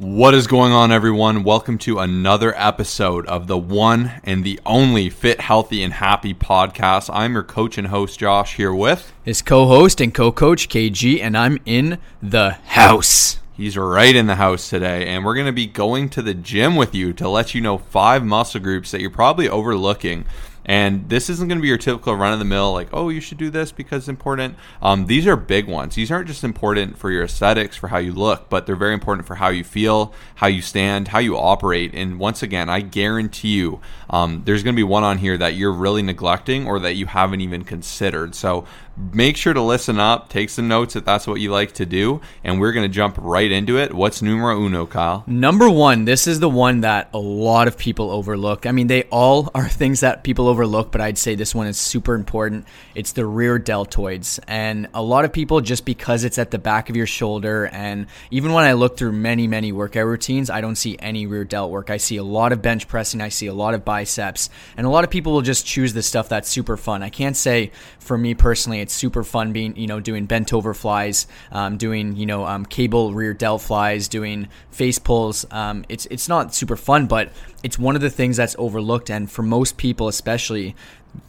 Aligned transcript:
What 0.00 0.32
is 0.32 0.46
going 0.46 0.72
on, 0.72 0.92
everyone? 0.92 1.44
Welcome 1.44 1.76
to 1.80 1.98
another 1.98 2.54
episode 2.56 3.26
of 3.26 3.48
the 3.48 3.58
one 3.58 4.12
and 4.24 4.42
the 4.42 4.58
only 4.64 5.10
Fit, 5.10 5.42
Healthy, 5.42 5.82
and 5.82 5.92
Happy 5.92 6.32
podcast. 6.32 7.10
I'm 7.12 7.34
your 7.34 7.42
coach 7.42 7.76
and 7.76 7.88
host, 7.88 8.18
Josh, 8.18 8.56
here 8.56 8.72
with 8.72 9.12
his 9.22 9.42
co 9.42 9.66
host 9.66 10.00
and 10.00 10.14
co 10.14 10.32
coach, 10.32 10.70
KG, 10.70 11.20
and 11.20 11.36
I'm 11.36 11.58
in 11.66 11.98
the 12.22 12.52
house. 12.64 13.40
He's 13.52 13.76
right 13.76 14.16
in 14.16 14.26
the 14.26 14.36
house 14.36 14.70
today, 14.70 15.06
and 15.06 15.22
we're 15.22 15.34
going 15.34 15.44
to 15.44 15.52
be 15.52 15.66
going 15.66 16.08
to 16.10 16.22
the 16.22 16.32
gym 16.32 16.76
with 16.76 16.94
you 16.94 17.12
to 17.12 17.28
let 17.28 17.54
you 17.54 17.60
know 17.60 17.76
five 17.76 18.24
muscle 18.24 18.62
groups 18.62 18.92
that 18.92 19.02
you're 19.02 19.10
probably 19.10 19.50
overlooking 19.50 20.24
and 20.64 21.08
this 21.08 21.30
isn't 21.30 21.48
going 21.48 21.58
to 21.58 21.62
be 21.62 21.68
your 21.68 21.78
typical 21.78 22.14
run 22.14 22.32
of 22.32 22.38
the 22.38 22.44
mill, 22.44 22.72
like, 22.72 22.88
oh, 22.92 23.08
you 23.08 23.20
should 23.20 23.38
do 23.38 23.50
this 23.50 23.72
because 23.72 24.02
it's 24.02 24.08
important. 24.08 24.56
Um, 24.82 25.06
these 25.06 25.26
are 25.26 25.36
big 25.36 25.66
ones. 25.66 25.94
These 25.94 26.10
aren't 26.10 26.28
just 26.28 26.44
important 26.44 26.98
for 26.98 27.10
your 27.10 27.24
aesthetics, 27.24 27.76
for 27.76 27.88
how 27.88 27.98
you 27.98 28.12
look, 28.12 28.48
but 28.48 28.66
they're 28.66 28.76
very 28.76 28.94
important 28.94 29.26
for 29.26 29.36
how 29.36 29.48
you 29.48 29.64
feel, 29.64 30.12
how 30.36 30.46
you 30.46 30.62
stand, 30.62 31.08
how 31.08 31.18
you 31.18 31.36
operate. 31.36 31.94
And 31.94 32.18
once 32.18 32.42
again, 32.42 32.68
I 32.68 32.80
guarantee 32.80 33.56
you 33.56 33.80
um, 34.10 34.42
there's 34.44 34.62
going 34.62 34.74
to 34.74 34.78
be 34.80 34.84
one 34.84 35.04
on 35.04 35.18
here 35.18 35.38
that 35.38 35.54
you're 35.54 35.72
really 35.72 36.02
neglecting 36.02 36.66
or 36.66 36.78
that 36.80 36.94
you 36.94 37.06
haven't 37.06 37.40
even 37.40 37.64
considered. 37.64 38.34
So 38.34 38.66
make 39.12 39.36
sure 39.36 39.52
to 39.52 39.62
listen 39.62 39.98
up, 39.98 40.28
take 40.28 40.50
some 40.50 40.68
notes 40.68 40.96
if 40.96 41.04
that's 41.04 41.26
what 41.26 41.40
you 41.40 41.50
like 41.50 41.72
to 41.72 41.86
do, 41.86 42.20
and 42.44 42.60
we're 42.60 42.72
going 42.72 42.88
to 42.88 42.94
jump 42.94 43.16
right 43.18 43.50
into 43.50 43.78
it. 43.78 43.94
What's 43.94 44.22
numero 44.22 44.60
uno, 44.60 44.86
Kyle? 44.86 45.24
Number 45.26 45.68
one, 45.68 46.04
this 46.04 46.26
is 46.26 46.40
the 46.40 46.48
one 46.48 46.82
that 46.82 47.10
a 47.14 47.18
lot 47.18 47.68
of 47.68 47.76
people 47.76 48.10
overlook. 48.10 48.66
I 48.66 48.72
mean, 48.72 48.86
they 48.86 49.04
all 49.04 49.50
are 49.54 49.68
things 49.68 50.00
that 50.00 50.24
people 50.24 50.48
overlook, 50.48 50.92
but 50.92 51.00
I'd 51.00 51.18
say 51.18 51.34
this 51.34 51.54
one 51.54 51.66
is 51.66 51.78
super 51.78 52.14
important. 52.14 52.66
It's 52.94 53.12
the 53.12 53.26
rear 53.26 53.58
deltoids. 53.58 54.38
And 54.46 54.88
a 54.94 55.02
lot 55.02 55.24
of 55.24 55.32
people, 55.32 55.60
just 55.60 55.84
because 55.84 56.24
it's 56.24 56.38
at 56.38 56.50
the 56.50 56.58
back 56.58 56.90
of 56.90 56.96
your 56.96 57.06
shoulder, 57.06 57.66
and 57.72 58.06
even 58.30 58.52
when 58.52 58.64
I 58.64 58.74
look 58.74 58.96
through 58.96 59.12
many, 59.12 59.46
many 59.46 59.72
workout 59.72 60.06
routines, 60.06 60.50
I 60.50 60.60
don't 60.60 60.76
see 60.76 60.96
any 60.98 61.26
rear 61.26 61.44
delt 61.44 61.70
work. 61.70 61.90
I 61.90 61.96
see 61.96 62.16
a 62.16 62.24
lot 62.24 62.52
of 62.52 62.62
bench 62.62 62.88
pressing, 62.88 63.20
I 63.20 63.28
see 63.28 63.46
a 63.46 63.54
lot 63.54 63.74
of 63.74 63.84
biceps, 63.84 64.50
and 64.76 64.86
a 64.86 64.90
lot 64.90 65.04
of 65.04 65.10
people 65.10 65.32
will 65.32 65.42
just 65.42 65.66
choose 65.66 65.92
the 65.92 66.02
stuff 66.02 66.28
that's 66.28 66.48
super 66.48 66.76
fun. 66.76 67.02
I 67.02 67.10
can't 67.10 67.36
say 67.36 67.70
for 67.98 68.18
me 68.18 68.34
personally, 68.34 68.80
it's 68.80 68.89
super 68.90 69.24
fun 69.24 69.52
being, 69.52 69.76
you 69.76 69.86
know, 69.86 70.00
doing 70.00 70.26
bent 70.26 70.52
over 70.52 70.74
flies, 70.74 71.26
um, 71.52 71.76
doing, 71.76 72.16
you 72.16 72.26
know, 72.26 72.44
um, 72.44 72.64
cable 72.64 73.14
rear 73.14 73.34
delt 73.34 73.62
flies, 73.62 74.08
doing 74.08 74.48
face 74.70 74.98
pulls. 74.98 75.46
Um, 75.50 75.84
it's, 75.88 76.06
it's 76.06 76.28
not 76.28 76.54
super 76.54 76.76
fun, 76.76 77.06
but 77.06 77.32
it's 77.62 77.78
one 77.78 77.96
of 77.96 78.02
the 78.02 78.10
things 78.10 78.36
that's 78.36 78.56
overlooked. 78.58 79.10
And 79.10 79.30
for 79.30 79.42
most 79.42 79.76
people, 79.76 80.08
especially, 80.08 80.74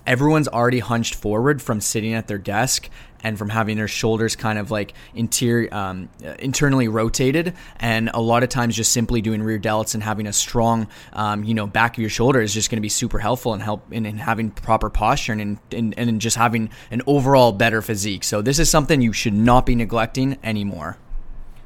everyone's 0.05 0.47
already 0.47 0.79
hunched 0.79 1.15
forward 1.15 1.61
from 1.61 1.81
sitting 1.81 2.13
at 2.13 2.27
their 2.27 2.37
desk 2.37 2.89
and 3.23 3.37
from 3.37 3.49
having 3.49 3.77
their 3.77 3.87
shoulders 3.87 4.35
kind 4.35 4.57
of 4.57 4.71
like 4.71 4.93
interior 5.13 5.73
um, 5.73 6.09
internally 6.39 6.87
rotated 6.87 7.53
and 7.79 8.09
a 8.13 8.21
lot 8.21 8.43
of 8.43 8.49
times 8.49 8.75
just 8.75 8.91
simply 8.91 9.21
doing 9.21 9.41
rear 9.43 9.59
delts 9.59 9.93
and 9.93 10.03
having 10.03 10.27
a 10.27 10.33
strong 10.33 10.87
um, 11.13 11.43
you 11.43 11.53
know 11.53 11.67
back 11.67 11.97
of 11.97 12.01
your 12.01 12.09
shoulder 12.09 12.41
is 12.41 12.53
just 12.53 12.69
going 12.69 12.77
to 12.77 12.81
be 12.81 12.89
super 12.89 13.19
helpful 13.19 13.53
and 13.53 13.61
help 13.61 13.91
in, 13.91 14.05
in 14.05 14.17
having 14.17 14.51
proper 14.51 14.89
posture 14.89 15.33
and, 15.33 15.59
and 15.71 15.97
and 15.97 16.21
just 16.21 16.37
having 16.37 16.69
an 16.89 17.01
overall 17.07 17.51
better 17.51 17.81
physique 17.81 18.23
so 18.23 18.41
this 18.41 18.59
is 18.59 18.69
something 18.69 19.01
you 19.01 19.13
should 19.13 19.33
not 19.33 19.65
be 19.65 19.75
neglecting 19.75 20.37
anymore 20.43 20.97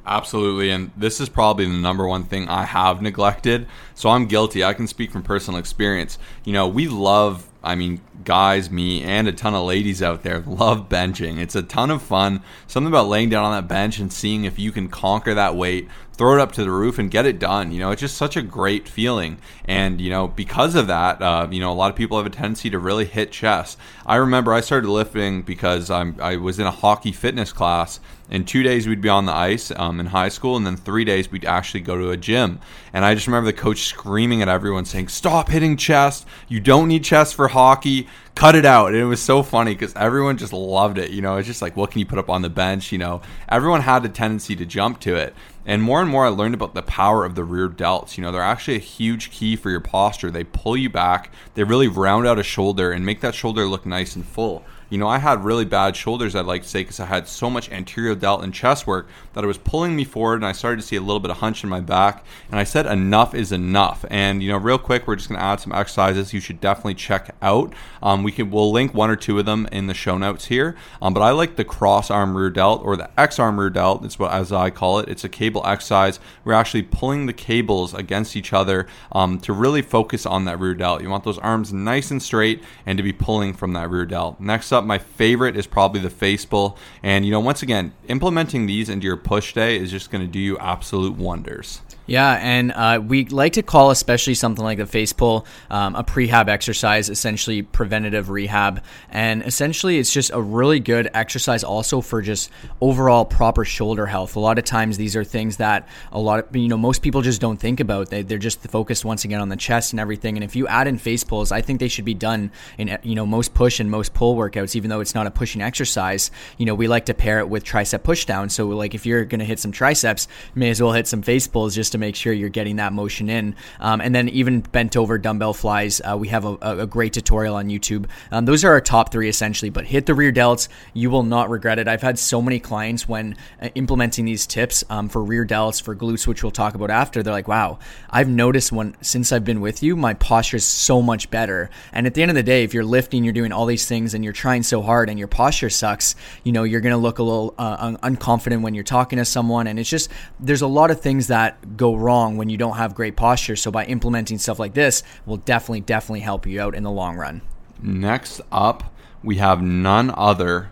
Absolutely. 0.08 0.70
And 0.70 0.92
this 0.96 1.20
is 1.20 1.30
probably 1.30 1.66
the 1.66 1.74
number 1.74 2.08
one 2.08 2.26
thing 2.26 2.48
I 2.48 2.64
have 2.64 3.02
neglected. 3.02 3.68
So 3.96 4.10
I'm 4.10 4.28
guilty. 4.28 4.64
I 4.64 4.74
can 4.74 4.88
speak 4.88 5.12
from 5.12 5.24
personal 5.24 5.60
experience. 5.60 6.20
You 6.44 6.54
know, 6.54 6.68
we 6.68 6.88
love 6.88 7.48
I 7.66 7.74
mean, 7.74 8.00
guys, 8.24 8.70
me, 8.70 9.04
and 9.04 9.28
a 9.28 9.32
ton 9.32 9.56
of 9.56 9.66
ladies 9.66 10.04
out 10.04 10.22
there 10.22 10.42
love 10.42 10.88
benching. 10.88 11.40
It's 11.40 11.56
a 11.56 11.64
ton 11.64 11.90
of 11.90 12.02
fun. 12.02 12.44
Something 12.68 12.92
about 12.92 13.08
laying 13.08 13.30
down 13.30 13.44
on 13.44 13.52
that 13.54 13.68
bench 13.68 13.98
and 13.98 14.14
seeing 14.14 14.44
if 14.46 14.60
you 14.60 14.72
can 14.72 14.88
conquer 14.88 15.34
that 15.34 15.56
weight, 15.56 15.88
throw 16.16 16.36
it 16.36 16.40
up 16.42 16.52
to 16.54 16.64
the 16.64 16.72
roof, 16.72 16.98
and 16.98 17.12
get 17.12 17.26
it 17.26 17.40
done. 17.40 17.72
You 17.72 17.80
know, 17.80 17.92
it's 17.92 18.02
just 18.02 18.18
such 18.18 18.36
a 18.36 18.42
great 18.42 18.88
feeling. 18.88 19.38
And, 19.66 20.02
you 20.02 20.10
know, 20.10 20.28
because 20.28 20.76
of 20.76 20.88
that, 20.88 21.22
uh, 21.22 21.48
you 21.52 21.60
know, 21.60 21.72
a 21.72 21.76
lot 21.76 21.90
of 21.90 21.96
people 21.96 22.18
have 22.18 22.26
a 22.26 22.30
tendency 22.30 22.70
to 22.70 22.80
really 22.80 23.06
hit 23.06 23.32
chest. 23.32 23.78
I 24.06 24.16
remember 24.16 24.54
I 24.54 24.62
started 24.62 24.90
lifting 24.90 25.42
because 25.42 25.90
I'm, 25.90 26.16
I 26.20 26.38
was 26.38 26.60
in 26.60 26.66
a 26.66 26.72
hockey 26.72 27.12
fitness 27.12 27.52
class 27.52 28.00
and 28.30 28.48
two 28.48 28.64
days 28.64 28.88
we'd 28.88 29.02
be 29.02 29.10
on 29.10 29.26
the 29.26 29.34
ice 29.34 29.72
um, 29.76 30.00
in 30.00 30.08
high 30.08 30.30
school, 30.30 30.58
and 30.58 30.66
then 30.66 30.78
three 30.78 31.06
days 31.06 31.32
we'd 31.32 31.46
actually 31.46 31.82
go 31.82 31.98
to 31.98 32.10
a 32.10 32.18
gym. 32.18 32.60
And 32.92 33.06
I 33.06 33.14
just 33.14 33.28
remember 33.28 33.52
the 33.52 33.58
coach 33.58 33.84
screaming 33.84 34.42
at 34.42 34.48
everyone, 34.48 34.86
saying, 34.86 35.10
"Stop 35.10 35.50
hitting 35.50 35.78
chest! 35.78 36.26
You 36.48 36.60
don't 36.60 36.88
need 36.88 37.04
chest 37.04 37.36
for 37.36 37.50
hockey. 37.50 38.08
Cut 38.34 38.56
it 38.56 38.66
out!" 38.66 38.88
And 38.88 38.98
it 38.98 39.06
was 39.06 39.22
so 39.22 39.44
funny 39.44 39.76
because 39.76 39.94
everyone 39.96 40.38
just 40.38 40.54
loved 40.54 40.98
it. 40.98 41.12
You 41.12 41.22
know, 41.22 41.38
it's 41.38 41.48
just 41.48 41.62
like, 41.62 41.78
what 41.78 41.92
can 41.92 42.00
you 42.00 42.06
put 42.06 42.18
up 42.18 42.30
on 42.30 42.42
the 42.42 42.50
bench? 42.50 42.92
You 42.92 42.98
know, 42.98 43.22
everyone 43.48 43.82
had 43.82 44.04
a 44.06 44.10
tendency 44.10 44.56
to 44.56 44.66
jump 44.66 45.00
to 45.02 45.16
it. 45.16 45.36
And 45.66 45.82
more 45.82 46.02
and 46.02 46.10
more, 46.10 46.26
I 46.26 46.30
learned 46.30 46.54
about 46.54 46.76
the 46.76 46.84
power 46.84 47.26
of 47.26 47.36
the 47.36 47.44
rear 47.44 47.68
delts. 47.68 48.18
You 48.18 48.24
know, 48.24 48.32
they're 48.32 48.42
actually 48.42 48.76
a 48.76 48.80
huge 48.80 49.32
key 49.32 49.56
for 49.56 49.72
your 49.72 49.80
posture. 49.80 50.30
They 50.30 50.44
pull 50.44 50.78
you 50.78 50.90
back. 50.90 51.32
They 51.56 51.64
really 51.64 51.88
round 51.88 52.28
out 52.28 52.38
a 52.38 52.44
shoulder 52.44 52.92
and 52.92 53.06
make 53.06 53.22
that 53.22 53.34
shoulder 53.34 53.66
look 53.66 53.86
nice 53.86 54.16
and 54.16 54.26
full. 54.26 54.64
You 54.90 54.98
know, 54.98 55.08
I 55.08 55.18
had 55.18 55.44
really 55.44 55.66
bad 55.66 55.96
shoulders, 55.96 56.36
I'd 56.36 56.46
like 56.46 56.64
to 56.64 56.70
say, 56.70 56.82
because 56.82 57.00
I 57.00 57.06
had 57.06 57.28
so 57.28 57.50
much 57.50 57.72
anterior 57.72 58.16
delt 58.16 58.44
and 58.44 58.54
chest 58.54 58.86
work 58.86 59.08
that 59.34 59.44
it 59.44 59.48
was 59.48 59.58
pulling 59.58 59.96
me 59.96 60.04
forward, 60.04 60.36
and 60.36 60.46
I 60.46 60.52
started 60.52 60.82
to 60.82 60.88
see 60.88 60.96
a 60.96 61.02
little 61.02 61.20
bit 61.20 61.32
of 61.32 61.38
hunch 61.38 61.64
in 61.64 61.70
my 61.70 61.82
back. 61.82 62.24
And 62.50 62.60
I 62.60 62.64
said, 62.64 62.86
enough 62.86 63.34
is 63.34 63.52
enough. 63.52 64.06
And 64.10 64.44
you 64.44 64.50
know, 64.50 64.58
real 64.58 64.78
quick, 64.78 65.08
we're 65.08 65.16
just 65.16 65.30
going 65.30 65.40
to 65.40 65.46
add 65.46 65.60
some 65.60 65.72
exercises 65.72 66.34
you 66.34 66.40
should 66.40 66.62
definitely 66.62 66.96
check 66.96 67.36
out. 67.42 67.74
Um, 68.02 68.24
we 68.24 68.32
can 68.32 68.52
we'll 68.52 68.72
link 68.72 68.94
one 68.94 69.10
or 69.10 69.16
two 69.16 69.40
of 69.40 69.46
them 69.46 69.68
in 69.72 69.88
the 69.88 69.94
show 69.94 70.18
notes 70.18 70.46
here. 70.46 70.76
Um, 71.02 71.14
but 71.14 71.22
I 71.22 71.32
like 71.32 71.56
the 71.56 71.66
cross 71.66 72.12
arm 72.12 72.36
rear 72.36 72.50
delt 72.50 72.84
or 72.84 72.96
the 72.96 73.10
X 73.20 73.40
arm 73.40 73.60
rear 73.60 73.70
delt. 73.70 74.06
It's 74.06 74.20
what 74.20 74.32
as 74.32 74.52
I 74.52 74.70
call 74.70 75.00
it. 75.00 75.10
It's 75.10 75.24
a 75.24 75.30
cable 75.30 75.66
exercise. 75.66 76.20
We're 76.44 76.54
actually 76.54 76.84
pulling 76.84 77.26
the 77.26 77.34
cables 77.34 77.94
against 77.94 78.36
each 78.36 78.54
other 78.54 78.88
um, 79.12 79.40
to 79.42 79.54
really 79.54 79.82
focus 79.82 80.26
on 80.26 80.46
that 80.46 80.60
rear 80.60 80.76
delt. 80.76 81.02
You 81.02 81.10
want 81.10 81.24
those 81.24 81.40
arms 81.40 81.74
nice 81.74 82.12
and 82.12 82.22
straight 82.22 82.64
and 82.86 82.98
to 82.98 83.04
be 83.04 83.14
pulling 83.14 83.54
from 83.54 83.74
that 83.74 83.90
rear 83.90 84.06
delt. 84.06 84.40
Next 84.40 84.72
up, 84.76 84.86
my 84.86 85.00
favorite 85.00 85.58
is 85.58 85.66
probably 85.66 86.02
the 86.02 86.10
face 86.12 86.46
pull. 86.46 86.78
And, 87.02 87.26
you 87.26 87.32
know, 87.32 87.40
once 87.40 87.64
again, 87.64 87.94
implementing 88.08 88.68
these 88.68 88.90
into 88.90 89.08
your 89.08 89.18
push 89.18 89.54
day 89.54 89.78
is 89.78 89.90
just 89.90 90.12
going 90.12 90.22
to 90.24 90.32
do 90.32 90.40
you 90.40 90.58
absolute 90.60 91.16
wonders. 91.16 91.82
Yeah, 92.08 92.38
and 92.40 92.72
uh, 92.72 93.02
we 93.06 93.26
like 93.26 93.54
to 93.54 93.64
call 93.64 93.90
especially 93.90 94.36
something 94.36 94.64
like 94.64 94.78
the 94.78 94.86
face 94.86 95.12
pull 95.12 95.48
um, 95.72 95.96
a 95.96 96.04
prehab 96.04 96.48
exercise, 96.48 97.10
essentially 97.10 97.64
preventative 97.64 98.30
rehab. 98.30 98.84
And 99.10 99.42
essentially, 99.44 99.98
it's 99.98 100.14
just 100.14 100.30
a 100.32 100.40
really 100.40 100.80
good 100.80 101.10
exercise 101.16 101.64
also 101.64 102.02
for 102.02 102.22
just 102.22 102.52
overall 102.80 103.26
proper 103.26 103.66
shoulder 103.66 104.06
health. 104.06 104.36
A 104.36 104.40
lot 104.40 104.60
of 104.60 104.66
times, 104.66 104.98
these 104.98 105.16
are 105.16 105.24
things 105.24 105.58
that 105.58 105.88
a 106.12 106.20
lot 106.20 106.40
of, 106.40 106.56
you 106.56 106.68
know, 106.68 106.78
most 106.78 107.02
people 107.02 107.24
just 107.24 107.42
don't 107.42 107.58
think 107.58 107.80
about. 107.80 108.10
They, 108.10 108.22
they're 108.22 108.38
just 108.38 108.62
focused 108.62 109.04
once 109.04 109.26
again 109.26 109.42
on 109.42 109.50
the 109.50 109.56
chest 109.56 109.92
and 109.94 110.00
everything. 110.00 110.38
And 110.38 110.44
if 110.44 110.56
you 110.56 110.68
add 110.68 110.88
in 110.88 111.00
face 111.00 111.24
pulls, 111.24 111.52
I 111.52 111.62
think 111.62 111.80
they 111.80 111.88
should 111.88 112.06
be 112.06 112.14
done 112.14 112.52
in, 112.78 113.00
you 113.02 113.16
know, 113.16 113.26
most 113.26 113.56
push 113.56 113.80
and 113.80 113.90
most 113.90 114.14
pull 114.14 114.36
workouts, 114.36 114.76
even 114.76 114.92
though 114.92 115.00
it's 115.00 115.16
not 115.16 115.26
a 115.26 115.32
pushing 115.32 115.62
exercise. 115.62 116.30
You 116.60 116.68
know, 116.68 116.76
we 116.76 116.88
like 116.88 117.06
to 117.06 117.16
pair 117.16 117.40
it 117.40 117.50
with 117.50 117.64
tricep 117.64 118.00
pushdown. 118.00 118.52
So, 118.52 118.68
like, 118.68 118.94
if 118.94 119.08
you're 119.08 119.26
going 119.26 119.40
to 119.40 119.46
hit 119.46 119.60
some 119.60 119.72
triceps, 119.72 120.28
you 120.54 120.60
may 120.60 120.70
as 120.70 120.80
well 120.80 120.92
hit 120.92 121.08
some 121.08 121.24
face 121.24 121.48
pulls 121.48 121.74
just 121.74 121.95
to 121.96 122.00
make 122.00 122.16
sure 122.16 122.34
you're 122.34 122.50
getting 122.50 122.76
that 122.76 122.94
motion 122.94 123.30
in. 123.30 123.56
Um, 123.80 124.02
and 124.02 124.14
then 124.14 124.30
even 124.30 124.62
bent 124.62 124.96
over 124.96 125.18
dumbbell 125.18 125.54
flies, 125.54 126.02
uh, 126.02 126.18
we 126.18 126.28
have 126.28 126.46
a, 126.46 126.58
a, 126.62 126.88
great 126.88 127.14
tutorial 127.14 127.56
on 127.56 127.68
YouTube. 127.70 128.06
Um, 128.32 128.46
those 128.46 128.64
are 128.64 128.72
our 128.72 128.82
top 128.82 129.12
three 129.12 129.30
essentially, 129.30 129.70
but 129.70 129.86
hit 129.86 130.06
the 130.06 130.14
rear 130.14 130.32
delts. 130.32 130.68
You 130.94 131.10
will 131.10 131.24
not 131.24 131.50
regret 131.50 131.80
it. 131.80 131.88
I've 131.88 132.02
had 132.02 132.20
so 132.20 132.42
many 132.42 132.60
clients 132.60 133.08
when 133.08 133.36
uh, 133.62 133.70
implementing 133.76 134.26
these 134.26 134.46
tips 134.46 134.84
um, 134.90 135.10
for 135.10 135.24
rear 135.24 135.46
delts, 135.46 135.82
for 135.82 135.96
glutes, 135.96 136.28
which 136.28 136.44
we'll 136.44 136.52
talk 136.52 136.76
about 136.76 136.90
after. 136.90 137.24
They're 137.24 137.34
like, 137.34 137.48
wow, 137.48 137.80
I've 138.10 138.30
noticed 138.30 138.72
when, 138.72 138.96
since 139.02 139.32
I've 139.32 139.46
been 139.46 139.62
with 139.62 139.82
you, 139.82 139.96
my 139.96 140.14
posture 140.14 140.58
is 140.58 140.66
so 140.66 141.02
much 141.02 141.30
better. 141.30 141.70
And 141.92 142.06
at 142.06 142.14
the 142.14 142.22
end 142.22 142.32
of 142.32 142.36
the 142.36 142.44
day, 142.44 142.64
if 142.64 142.74
you're 142.74 142.84
lifting, 142.84 143.24
you're 143.24 143.34
doing 143.34 143.52
all 143.52 143.66
these 143.66 143.88
things 143.88 144.14
and 144.14 144.24
you're 144.24 144.34
trying 144.34 144.64
so 144.64 144.82
hard 144.82 145.10
and 145.10 145.18
your 145.18 145.28
posture 145.28 145.70
sucks, 145.70 146.16
you 146.44 146.52
know, 146.52 146.64
you're 146.64 146.82
going 146.82 146.94
to 146.94 146.98
look 146.98 147.20
a 147.20 147.24
little 147.24 147.54
uh, 147.58 147.78
un- 147.80 147.98
unconfident 147.98 148.62
when 148.62 148.74
you're 148.74 148.84
talking 148.84 149.18
to 149.18 149.26
someone. 149.26 149.68
And 149.68 149.80
it's 149.80 149.90
just, 149.90 150.10
there's 150.40 150.62
a 150.62 150.68
lot 150.68 150.92
of 150.92 151.02
things 151.02 151.28
that 151.28 151.78
go 151.78 151.85
wrong 151.94 152.16
wrong 152.16 152.38
when 152.38 152.50
you 152.50 152.58
don't 152.58 152.78
have 152.78 152.96
great 152.96 153.16
posture. 153.16 153.56
So 153.56 153.72
by 153.72 153.86
implementing 153.86 154.38
stuff 154.38 154.60
like 154.60 154.74
this, 154.74 155.04
will 155.26 155.38
definitely, 155.38 155.82
definitely 155.82 156.22
help 156.22 156.48
you 156.48 156.62
out 156.62 156.76
in 156.76 156.84
the 156.84 156.92
long 156.92 157.18
run. 157.18 157.42
Next 157.82 158.42
up, 158.52 158.94
we 159.24 159.36
have 159.38 159.62
none 159.62 160.12
other 160.16 160.72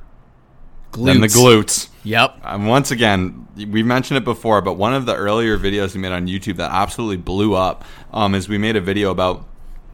glutes. 0.91 1.05
than 1.05 1.21
the 1.21 1.27
glutes. 1.27 1.89
Yep. 2.03 2.39
And 2.43 2.67
once 2.67 2.91
again, 2.91 3.47
we 3.55 3.83
mentioned 3.83 4.17
it 4.17 4.23
before, 4.23 4.61
but 4.61 4.73
one 4.73 4.93
of 4.93 5.05
the 5.05 5.15
earlier 5.15 5.57
videos 5.57 5.93
we 5.93 6.01
made 6.01 6.11
on 6.11 6.27
YouTube 6.27 6.57
that 6.57 6.71
absolutely 6.71 7.17
blew 7.17 7.55
up 7.55 7.83
um, 8.11 8.35
is 8.35 8.49
we 8.49 8.57
made 8.57 8.75
a 8.75 8.81
video 8.81 9.11
about 9.11 9.45